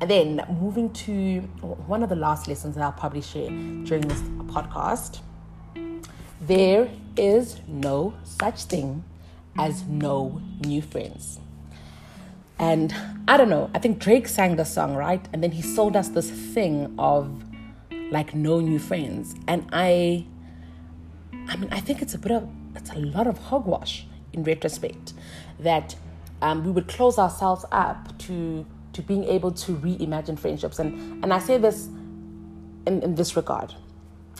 and 0.00 0.10
then 0.10 0.44
moving 0.60 0.92
to 0.92 1.40
one 1.86 2.02
of 2.02 2.08
the 2.08 2.16
last 2.16 2.48
lessons 2.48 2.74
that 2.74 2.82
I'll 2.82 2.92
probably 2.92 3.22
share 3.22 3.48
during 3.48 4.02
this 4.02 4.20
podcast 4.52 5.20
there 6.40 6.90
is 7.16 7.60
no 7.66 8.14
such 8.24 8.64
thing 8.64 9.04
as 9.58 9.84
no 9.84 10.42
new 10.64 10.82
friends. 10.82 11.40
And 12.58 12.94
I 13.26 13.36
don't 13.36 13.48
know, 13.48 13.70
I 13.74 13.78
think 13.78 13.98
Drake 13.98 14.28
sang 14.28 14.56
the 14.56 14.64
song, 14.64 14.94
right? 14.94 15.26
And 15.32 15.42
then 15.42 15.52
he 15.52 15.62
sold 15.62 15.96
us 15.96 16.08
this 16.08 16.30
thing 16.30 16.94
of 16.98 17.30
like 18.14 18.34
no 18.34 18.60
new 18.60 18.78
friends. 18.78 19.34
And 19.46 19.68
I 19.72 20.24
I 21.48 21.56
mean, 21.56 21.68
I 21.70 21.80
think 21.80 22.00
it's 22.00 22.14
a 22.14 22.18
bit 22.18 22.32
of, 22.32 22.48
it's 22.74 22.90
a 22.90 22.98
lot 22.98 23.26
of 23.26 23.36
hogwash 23.38 24.06
in 24.32 24.44
retrospect 24.44 25.12
that 25.58 25.94
um, 26.40 26.64
we 26.64 26.70
would 26.70 26.88
close 26.88 27.18
ourselves 27.18 27.64
up 27.70 28.16
to 28.20 28.64
to 28.94 29.02
being 29.02 29.24
able 29.24 29.50
to 29.50 29.72
reimagine 29.74 30.38
friendships. 30.38 30.78
And 30.78 31.22
and 31.22 31.34
I 31.34 31.40
say 31.40 31.58
this 31.58 31.88
in, 32.86 33.02
in 33.02 33.14
this 33.16 33.36
regard, 33.36 33.74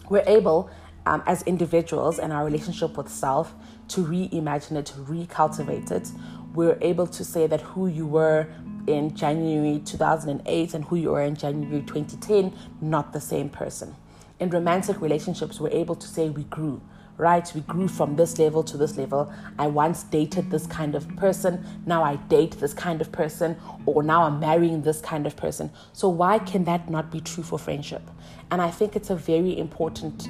we're 0.08 0.24
able 0.26 0.70
um, 1.06 1.22
as 1.26 1.42
individuals 1.42 2.18
and 2.18 2.32
our 2.32 2.44
relationship 2.44 2.96
with 2.96 3.08
self 3.08 3.54
to 3.88 4.04
reimagine 4.04 4.76
it, 4.76 4.86
to 4.86 4.94
recultivate 4.94 5.90
it. 5.90 6.08
We're 6.54 6.78
able 6.80 7.08
to 7.08 7.24
say 7.24 7.48
that 7.48 7.60
who 7.60 7.88
you 7.88 8.06
were 8.06 8.46
in 8.86 9.14
January 9.14 9.80
2008 9.84 10.74
and 10.74 10.84
who 10.84 10.96
you 10.96 11.14
are 11.14 11.22
in 11.22 11.36
January 11.36 11.82
2010, 11.82 12.52
not 12.80 13.12
the 13.12 13.20
same 13.20 13.48
person. 13.48 13.94
In 14.40 14.50
romantic 14.50 15.00
relationships, 15.00 15.60
we're 15.60 15.70
able 15.70 15.94
to 15.94 16.06
say 16.06 16.28
we 16.30 16.44
grew 16.44 16.80
right? 17.16 17.50
We 17.54 17.60
grew 17.62 17.88
from 17.88 18.16
this 18.16 18.38
level 18.38 18.62
to 18.64 18.76
this 18.76 18.96
level. 18.96 19.32
I 19.58 19.66
once 19.66 20.02
dated 20.04 20.50
this 20.50 20.66
kind 20.66 20.94
of 20.94 21.08
person, 21.16 21.64
now 21.86 22.02
I 22.02 22.16
date 22.16 22.58
this 22.58 22.74
kind 22.74 23.00
of 23.00 23.12
person, 23.12 23.56
or 23.86 24.02
now 24.02 24.24
I'm 24.24 24.40
marrying 24.40 24.82
this 24.82 25.00
kind 25.00 25.26
of 25.26 25.36
person. 25.36 25.70
So, 25.92 26.08
why 26.08 26.38
can 26.40 26.64
that 26.64 26.90
not 26.90 27.10
be 27.10 27.20
true 27.20 27.44
for 27.44 27.58
friendship? 27.58 28.02
And 28.50 28.60
I 28.60 28.70
think 28.70 28.96
it's 28.96 29.10
a 29.10 29.16
very 29.16 29.58
important 29.58 30.28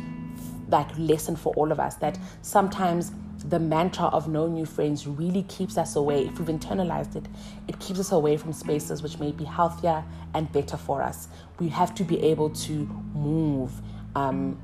like 0.69 0.89
lesson 0.99 1.37
for 1.37 1.53
all 1.55 1.71
of 1.73 1.79
us 1.79 1.97
that 1.97 2.19
sometimes 2.43 3.13
the 3.49 3.59
mantra 3.59 4.07
of 4.07 4.27
no 4.27 4.47
new 4.47 4.65
friends 4.65 5.07
really 5.07 5.43
keeps 5.45 5.77
us 5.77 5.97
away. 5.97 6.27
If 6.27 6.39
we've 6.39 6.49
internalized 6.49 7.17
it, 7.17 7.27
it 7.69 7.79
keeps 7.79 8.01
us 8.01 8.13
away 8.13 8.37
from 8.37 8.53
spaces 8.53 9.03
which 9.03 9.19
may 9.19 9.33
be 9.33 9.45
healthier 9.45 10.03
and 10.33 10.51
better 10.53 10.77
for 10.77 11.03
us. 11.03 11.29
We 11.59 11.69
have 11.69 11.95
to 11.97 12.05
be 12.05 12.23
able 12.23 12.51
to 12.51 12.73
move 13.15 13.73
um, 14.17 14.59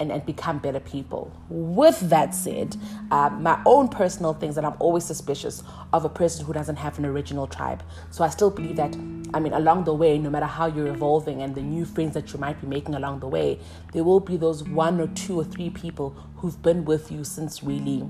and, 0.00 0.10
and 0.12 0.24
become 0.26 0.58
better 0.58 0.80
people. 0.80 1.32
With 1.48 2.00
that 2.10 2.34
said, 2.34 2.76
uh, 3.10 3.30
my 3.30 3.60
own 3.66 3.88
personal 3.88 4.34
things 4.34 4.54
that 4.56 4.64
I'm 4.64 4.76
always 4.78 5.04
suspicious 5.04 5.62
of 5.92 6.04
a 6.04 6.08
person 6.08 6.44
who 6.44 6.52
doesn't 6.52 6.76
have 6.76 6.98
an 6.98 7.06
original 7.06 7.46
tribe. 7.46 7.82
So 8.10 8.24
I 8.24 8.28
still 8.28 8.50
believe 8.50 8.76
that, 8.76 8.96
I 9.34 9.40
mean, 9.40 9.52
along 9.52 9.84
the 9.84 9.94
way, 9.94 10.18
no 10.18 10.30
matter 10.30 10.46
how 10.46 10.66
you're 10.66 10.88
evolving 10.88 11.42
and 11.42 11.54
the 11.54 11.60
new 11.60 11.84
friends 11.84 12.14
that 12.14 12.32
you 12.32 12.38
might 12.38 12.60
be 12.60 12.66
making 12.66 12.94
along 12.94 13.20
the 13.20 13.28
way, 13.28 13.58
there 13.92 14.04
will 14.04 14.20
be 14.20 14.36
those 14.36 14.62
one 14.64 15.00
or 15.00 15.08
two 15.08 15.38
or 15.38 15.44
three 15.44 15.70
people 15.70 16.10
who've 16.36 16.60
been 16.62 16.84
with 16.84 17.12
you 17.12 17.24
since 17.24 17.62
really, 17.62 18.04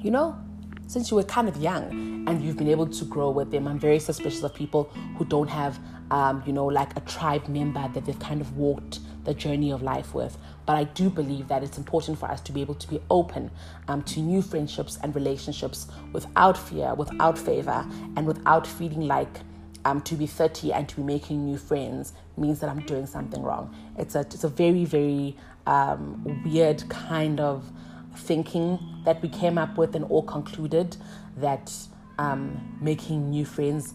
you 0.00 0.10
know, 0.10 0.38
since 0.86 1.10
you 1.10 1.16
were 1.16 1.24
kind 1.24 1.48
of 1.48 1.56
young 1.56 2.26
and 2.28 2.44
you've 2.44 2.56
been 2.56 2.68
able 2.68 2.86
to 2.86 3.04
grow 3.04 3.30
with 3.30 3.50
them. 3.50 3.66
I'm 3.66 3.78
very 3.78 3.98
suspicious 3.98 4.42
of 4.42 4.54
people 4.54 4.84
who 5.16 5.24
don't 5.24 5.48
have, 5.48 5.80
um, 6.12 6.42
you 6.46 6.52
know, 6.52 6.66
like 6.66 6.96
a 6.96 7.00
tribe 7.00 7.48
member 7.48 7.88
that 7.92 8.04
they've 8.04 8.18
kind 8.18 8.40
of 8.40 8.56
walked 8.56 9.00
the 9.24 9.34
journey 9.34 9.72
of 9.72 9.82
life 9.82 10.14
with. 10.14 10.38
But 10.64 10.76
I 10.76 10.84
do 10.84 11.10
believe 11.10 11.48
that 11.48 11.64
it's 11.64 11.76
important 11.76 12.18
for 12.18 12.30
us 12.30 12.40
to 12.42 12.52
be 12.52 12.60
able 12.60 12.76
to 12.76 12.88
be 12.88 13.00
open 13.10 13.50
um, 13.88 14.02
to 14.04 14.20
new 14.20 14.42
friendships 14.42 14.98
and 15.02 15.14
relationships 15.14 15.88
without 16.12 16.56
fear, 16.56 16.94
without 16.94 17.36
favor, 17.36 17.84
and 18.16 18.26
without 18.26 18.66
feeling 18.66 19.02
like 19.02 19.40
um, 19.86 20.00
to 20.00 20.16
be 20.16 20.26
30 20.26 20.72
and 20.72 20.88
to 20.88 20.96
be 20.96 21.02
making 21.04 21.44
new 21.44 21.56
friends 21.56 22.12
means 22.36 22.58
that 22.58 22.68
I'm 22.68 22.80
doing 22.80 23.06
something 23.06 23.40
wrong. 23.40 23.72
It's 23.96 24.16
a, 24.16 24.20
it's 24.20 24.42
a 24.42 24.48
very, 24.48 24.84
very 24.84 25.36
um, 25.64 26.42
weird 26.44 26.88
kind 26.88 27.38
of 27.38 27.70
thinking 28.16 28.80
that 29.04 29.22
we 29.22 29.28
came 29.28 29.58
up 29.58 29.78
with 29.78 29.94
and 29.94 30.04
all 30.06 30.24
concluded 30.24 30.96
that 31.36 31.72
um, 32.18 32.76
making 32.80 33.30
new 33.30 33.44
friends 33.44 33.94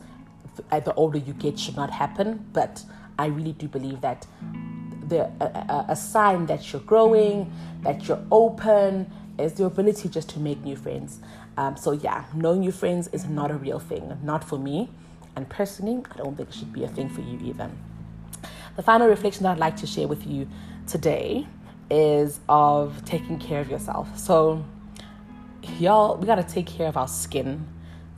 at 0.71 0.85
the 0.85 0.93
older 0.93 1.17
you 1.17 1.33
get 1.33 1.59
should 1.59 1.75
not 1.75 1.91
happen. 1.91 2.45
But 2.53 2.85
I 3.19 3.25
really 3.25 3.51
do 3.51 3.67
believe 3.67 3.99
that 3.99 4.25
the 5.09 5.25
a, 5.41 5.87
a 5.89 5.95
sign 5.97 6.45
that 6.45 6.71
you're 6.71 6.81
growing, 6.83 7.51
that 7.81 8.07
you're 8.07 8.23
open, 8.31 9.11
is 9.37 9.53
the 9.55 9.65
ability 9.65 10.07
just 10.07 10.29
to 10.29 10.39
make 10.39 10.63
new 10.63 10.77
friends. 10.77 11.19
Um, 11.57 11.75
so 11.75 11.91
yeah, 11.91 12.23
no 12.33 12.55
new 12.55 12.71
friends 12.71 13.09
is 13.09 13.25
not 13.25 13.51
a 13.51 13.55
real 13.55 13.79
thing, 13.79 14.17
not 14.23 14.41
for 14.41 14.57
me. 14.57 14.89
And 15.35 15.47
personally, 15.49 16.03
I 16.11 16.17
don't 16.17 16.35
think 16.35 16.49
it 16.49 16.55
should 16.55 16.73
be 16.73 16.83
a 16.83 16.87
thing 16.87 17.09
for 17.09 17.21
you 17.21 17.39
either. 17.43 17.69
The 18.75 18.83
final 18.83 19.07
reflection 19.07 19.43
that 19.43 19.53
I'd 19.53 19.59
like 19.59 19.77
to 19.77 19.87
share 19.87 20.07
with 20.07 20.25
you 20.25 20.47
today 20.87 21.47
is 21.89 22.39
of 22.47 23.03
taking 23.05 23.37
care 23.37 23.59
of 23.59 23.69
yourself. 23.69 24.17
So, 24.17 24.63
y'all, 25.77 26.17
we 26.17 26.25
gotta 26.25 26.43
take 26.43 26.65
care 26.65 26.87
of 26.87 26.97
our 26.97 27.07
skin, 27.07 27.67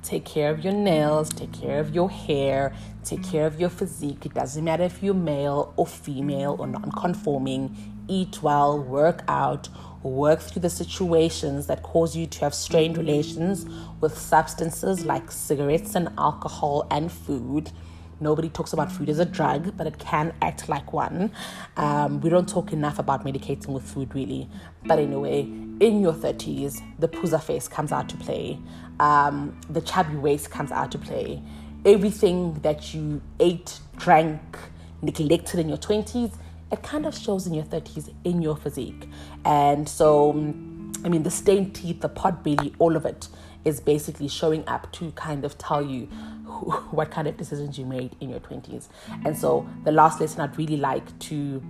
take 0.04 0.26
care 0.26 0.52
of 0.52 0.64
your 0.64 0.74
nails, 0.74 1.30
take 1.30 1.52
care 1.52 1.80
of 1.80 1.94
your 1.94 2.10
hair, 2.10 2.74
take 3.04 3.24
care 3.24 3.48
of 3.48 3.60
your 3.60 3.70
physique. 3.70 4.26
It 4.26 4.34
doesn't 4.34 4.64
matter 4.64 4.84
if 4.84 5.02
you're 5.02 5.14
male 5.14 5.74
or 5.76 5.88
female 5.88 6.56
or 6.60 6.68
non 6.68 6.92
conforming. 6.92 7.76
Eat 8.08 8.44
well, 8.44 8.80
work 8.80 9.24
out, 9.28 9.70
work 10.04 10.40
through 10.42 10.62
the 10.62 10.70
situations 10.70 11.68
that 11.68 11.82
cause 11.84 12.16
you 12.16 12.28
to 12.28 12.40
have 12.42 12.54
strained 12.54 12.98
relations 12.98 13.66
with 14.02 14.18
substances 14.18 15.06
like 15.06 15.32
cigarettes 15.32 15.96
and 15.96 16.10
alcohol 16.18 16.86
and 16.92 17.12
food. 17.12 17.72
Nobody 18.20 18.50
talks 18.50 18.74
about 18.74 18.92
food 18.92 19.10
as 19.10 19.20
a 19.20 19.26
drug, 19.26 19.76
but 19.76 19.88
it 19.88 19.98
can 19.98 20.34
act 20.42 20.70
like 20.70 20.94
one. 20.94 21.32
Um, 21.78 22.22
we 22.22 22.30
don't 22.30 22.48
talk 22.48 22.72
enough 22.72 23.00
about 23.00 23.26
medicating 23.26 23.70
with 23.70 23.84
food, 23.84 24.14
really. 24.14 24.50
But 24.86 25.00
anyway, 25.00 25.42
in 25.42 26.00
your 26.02 26.14
30s, 26.14 26.82
the 27.00 27.08
puza 27.08 27.42
face 27.42 27.68
comes 27.68 27.92
out 27.92 28.08
to 28.10 28.18
play, 28.18 28.60
um, 29.00 29.60
the 29.70 29.82
chubby 29.82 30.16
waist 30.16 30.52
comes 30.52 30.72
out 30.72 30.92
to 30.92 30.98
play. 30.98 31.42
Everything 31.86 32.54
that 32.62 32.94
you 32.94 33.22
ate, 33.40 33.80
drank, 33.98 34.58
neglected 35.02 35.60
in 35.60 35.68
your 35.68 35.78
20s, 35.78 36.34
it 36.72 36.84
kind 36.84 37.06
of 37.06 37.16
shows 37.18 37.48
in 37.48 37.54
your 37.54 37.66
30s 37.66 38.14
in 38.24 38.42
your 38.42 38.56
physique. 38.56 39.08
And 39.46 39.88
so, 39.88 40.32
um, 40.32 40.92
I 41.06 41.10
mean, 41.10 41.24
the 41.24 41.32
stained 41.32 41.76
teeth, 41.76 42.02
the 42.02 42.10
pot 42.10 42.44
belly, 42.44 42.74
all 42.80 42.96
of 42.96 43.06
it 43.06 43.28
is 43.66 43.80
basically 43.80 44.28
showing 44.28 44.68
up 44.68 44.92
to 44.94 45.12
kind 45.12 45.46
of 45.46 45.58
tell 45.58 45.82
you 45.82 46.08
who, 46.46 46.72
what 46.92 47.12
kind 47.12 47.28
of 47.28 47.38
decisions 47.38 47.78
you 47.78 47.86
made 47.86 48.16
in 48.20 48.30
your 48.30 48.40
20s. 48.40 48.88
And 49.26 49.38
so, 49.38 49.68
the 49.84 49.92
last 49.92 50.20
lesson 50.20 50.42
I'd 50.42 50.58
really 50.58 50.78
like 50.78 51.18
to 51.20 51.62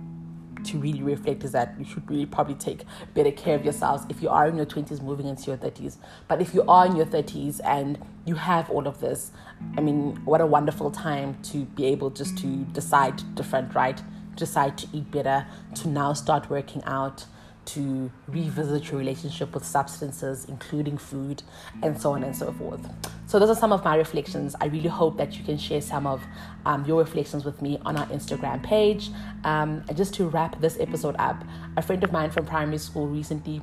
to 0.64 0.78
really 0.78 1.02
reflect 1.02 1.44
is 1.44 1.52
that 1.52 1.74
you 1.78 1.84
should 1.84 2.08
really 2.10 2.26
probably 2.26 2.54
take 2.54 2.84
better 3.12 3.30
care 3.30 3.54
of 3.54 3.64
yourselves 3.64 4.04
if 4.08 4.22
you 4.22 4.28
are 4.28 4.48
in 4.48 4.56
your 4.56 4.66
20s 4.66 5.02
moving 5.02 5.26
into 5.26 5.44
your 5.50 5.56
30s. 5.56 5.96
But 6.26 6.40
if 6.40 6.54
you 6.54 6.62
are 6.66 6.86
in 6.86 6.96
your 6.96 7.06
30s 7.06 7.60
and 7.64 7.98
you 8.24 8.34
have 8.34 8.70
all 8.70 8.86
of 8.86 9.00
this, 9.00 9.30
I 9.76 9.80
mean, 9.80 10.16
what 10.24 10.40
a 10.40 10.46
wonderful 10.46 10.90
time 10.90 11.36
to 11.44 11.64
be 11.64 11.86
able 11.86 12.10
just 12.10 12.38
to 12.38 12.46
decide 12.72 13.22
different, 13.34 13.74
right? 13.74 14.00
Decide 14.36 14.76
to 14.78 14.86
eat 14.92 15.10
better, 15.10 15.46
to 15.76 15.88
now 15.88 16.12
start 16.12 16.50
working 16.50 16.82
out, 16.84 17.26
to 17.66 18.10
revisit 18.28 18.90
your 18.90 18.98
relationship 18.98 19.54
with 19.54 19.64
substances, 19.64 20.44
including 20.46 20.98
food, 20.98 21.42
and 21.82 22.00
so 22.00 22.12
on 22.12 22.22
and 22.22 22.36
so 22.36 22.52
forth. 22.52 22.80
So, 23.26 23.38
those 23.38 23.50
are 23.50 23.58
some 23.58 23.72
of 23.72 23.84
my 23.84 23.96
reflections. 23.96 24.54
I 24.60 24.66
really 24.66 24.88
hope 24.88 25.16
that 25.16 25.36
you 25.36 25.44
can 25.44 25.58
share 25.58 25.80
some 25.80 26.06
of 26.06 26.22
um, 26.66 26.84
your 26.84 26.98
reflections 26.98 27.44
with 27.44 27.62
me 27.62 27.78
on 27.84 27.96
our 27.96 28.06
Instagram 28.06 28.62
page. 28.62 29.10
Um, 29.44 29.82
and 29.88 29.96
just 29.96 30.14
to 30.14 30.28
wrap 30.28 30.60
this 30.60 30.78
episode 30.78 31.16
up, 31.18 31.42
a 31.76 31.82
friend 31.82 32.04
of 32.04 32.12
mine 32.12 32.30
from 32.30 32.46
primary 32.46 32.78
school 32.78 33.06
recently 33.06 33.62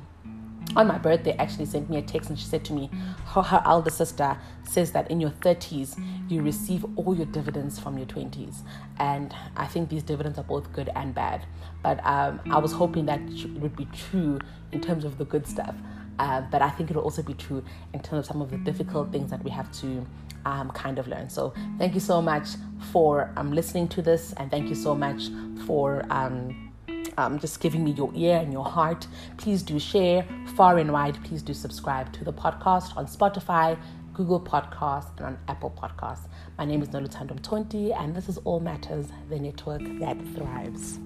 on 0.76 0.86
my 0.86 0.98
birthday 0.98 1.34
actually 1.38 1.66
sent 1.66 1.88
me 1.90 1.98
a 1.98 2.02
text 2.02 2.30
and 2.30 2.38
she 2.38 2.46
said 2.46 2.64
to 2.64 2.72
me 2.72 2.90
her, 3.26 3.62
elder 3.64 3.90
sister 3.90 4.36
says 4.64 4.92
that 4.92 5.10
in 5.10 5.20
your 5.20 5.30
30s 5.30 6.02
you 6.28 6.42
receive 6.42 6.84
all 6.96 7.14
your 7.14 7.26
dividends 7.26 7.78
from 7.78 7.96
your 7.98 8.06
20s 8.06 8.58
and 8.98 9.34
i 9.56 9.66
think 9.66 9.88
these 9.88 10.02
dividends 10.02 10.38
are 10.38 10.44
both 10.44 10.72
good 10.72 10.90
and 10.94 11.14
bad. 11.14 11.44
But 11.82 12.04
um, 12.06 12.40
i 12.50 12.58
was 12.58 12.72
hoping 12.72 13.06
that 13.06 13.20
it 13.20 13.50
would 13.60 13.76
be 13.76 13.86
true 13.86 14.38
in 14.72 14.80
terms 14.80 15.04
of 15.04 15.18
the 15.18 15.24
good 15.24 15.46
stuff. 15.46 15.74
Uh, 16.18 16.42
but 16.50 16.62
i 16.62 16.70
think 16.70 16.90
it 16.90 16.96
will 16.96 17.02
also 17.02 17.22
be 17.22 17.34
true 17.34 17.64
in 17.94 18.00
terms 18.00 18.20
of 18.20 18.26
some 18.26 18.42
of 18.42 18.50
the 18.50 18.58
difficult 18.58 19.10
things 19.10 19.30
that 19.30 19.42
we 19.42 19.50
have 19.50 19.70
to 19.72 20.06
um, 20.44 20.70
kind 20.70 20.98
of 20.98 21.08
learn. 21.08 21.28
So 21.28 21.52
thank 21.78 21.94
you 21.94 22.00
so 22.00 22.20
much 22.20 22.48
for 22.90 23.32
um, 23.36 23.52
listening 23.52 23.88
to 23.88 24.02
this. 24.02 24.32
And 24.36 24.50
thank 24.50 24.68
you 24.68 24.74
so 24.74 24.94
much 24.94 25.28
for 25.66 26.04
um, 27.18 27.38
just 27.38 27.60
giving 27.60 27.84
me 27.84 27.92
your 27.92 28.12
ear 28.14 28.38
and 28.38 28.52
your 28.52 28.64
heart, 28.64 29.06
please 29.36 29.62
do 29.62 29.78
share 29.78 30.26
far 30.56 30.78
and 30.78 30.92
wide. 30.92 31.22
Please 31.24 31.42
do 31.42 31.54
subscribe 31.54 32.12
to 32.14 32.24
the 32.24 32.32
podcast 32.32 32.96
on 32.96 33.06
Spotify, 33.06 33.78
Google 34.14 34.40
Podcasts, 34.40 35.16
and 35.18 35.26
on 35.26 35.38
Apple 35.48 35.70
Podcasts. 35.70 36.28
My 36.58 36.64
name 36.64 36.82
is 36.82 36.88
Nolutando 36.88 37.38
Mtonti, 37.38 37.98
and 37.98 38.14
this 38.14 38.28
is 38.28 38.38
All 38.38 38.60
Matters, 38.60 39.08
the 39.28 39.38
network 39.38 39.82
that 40.00 40.18
thrives. 40.34 40.98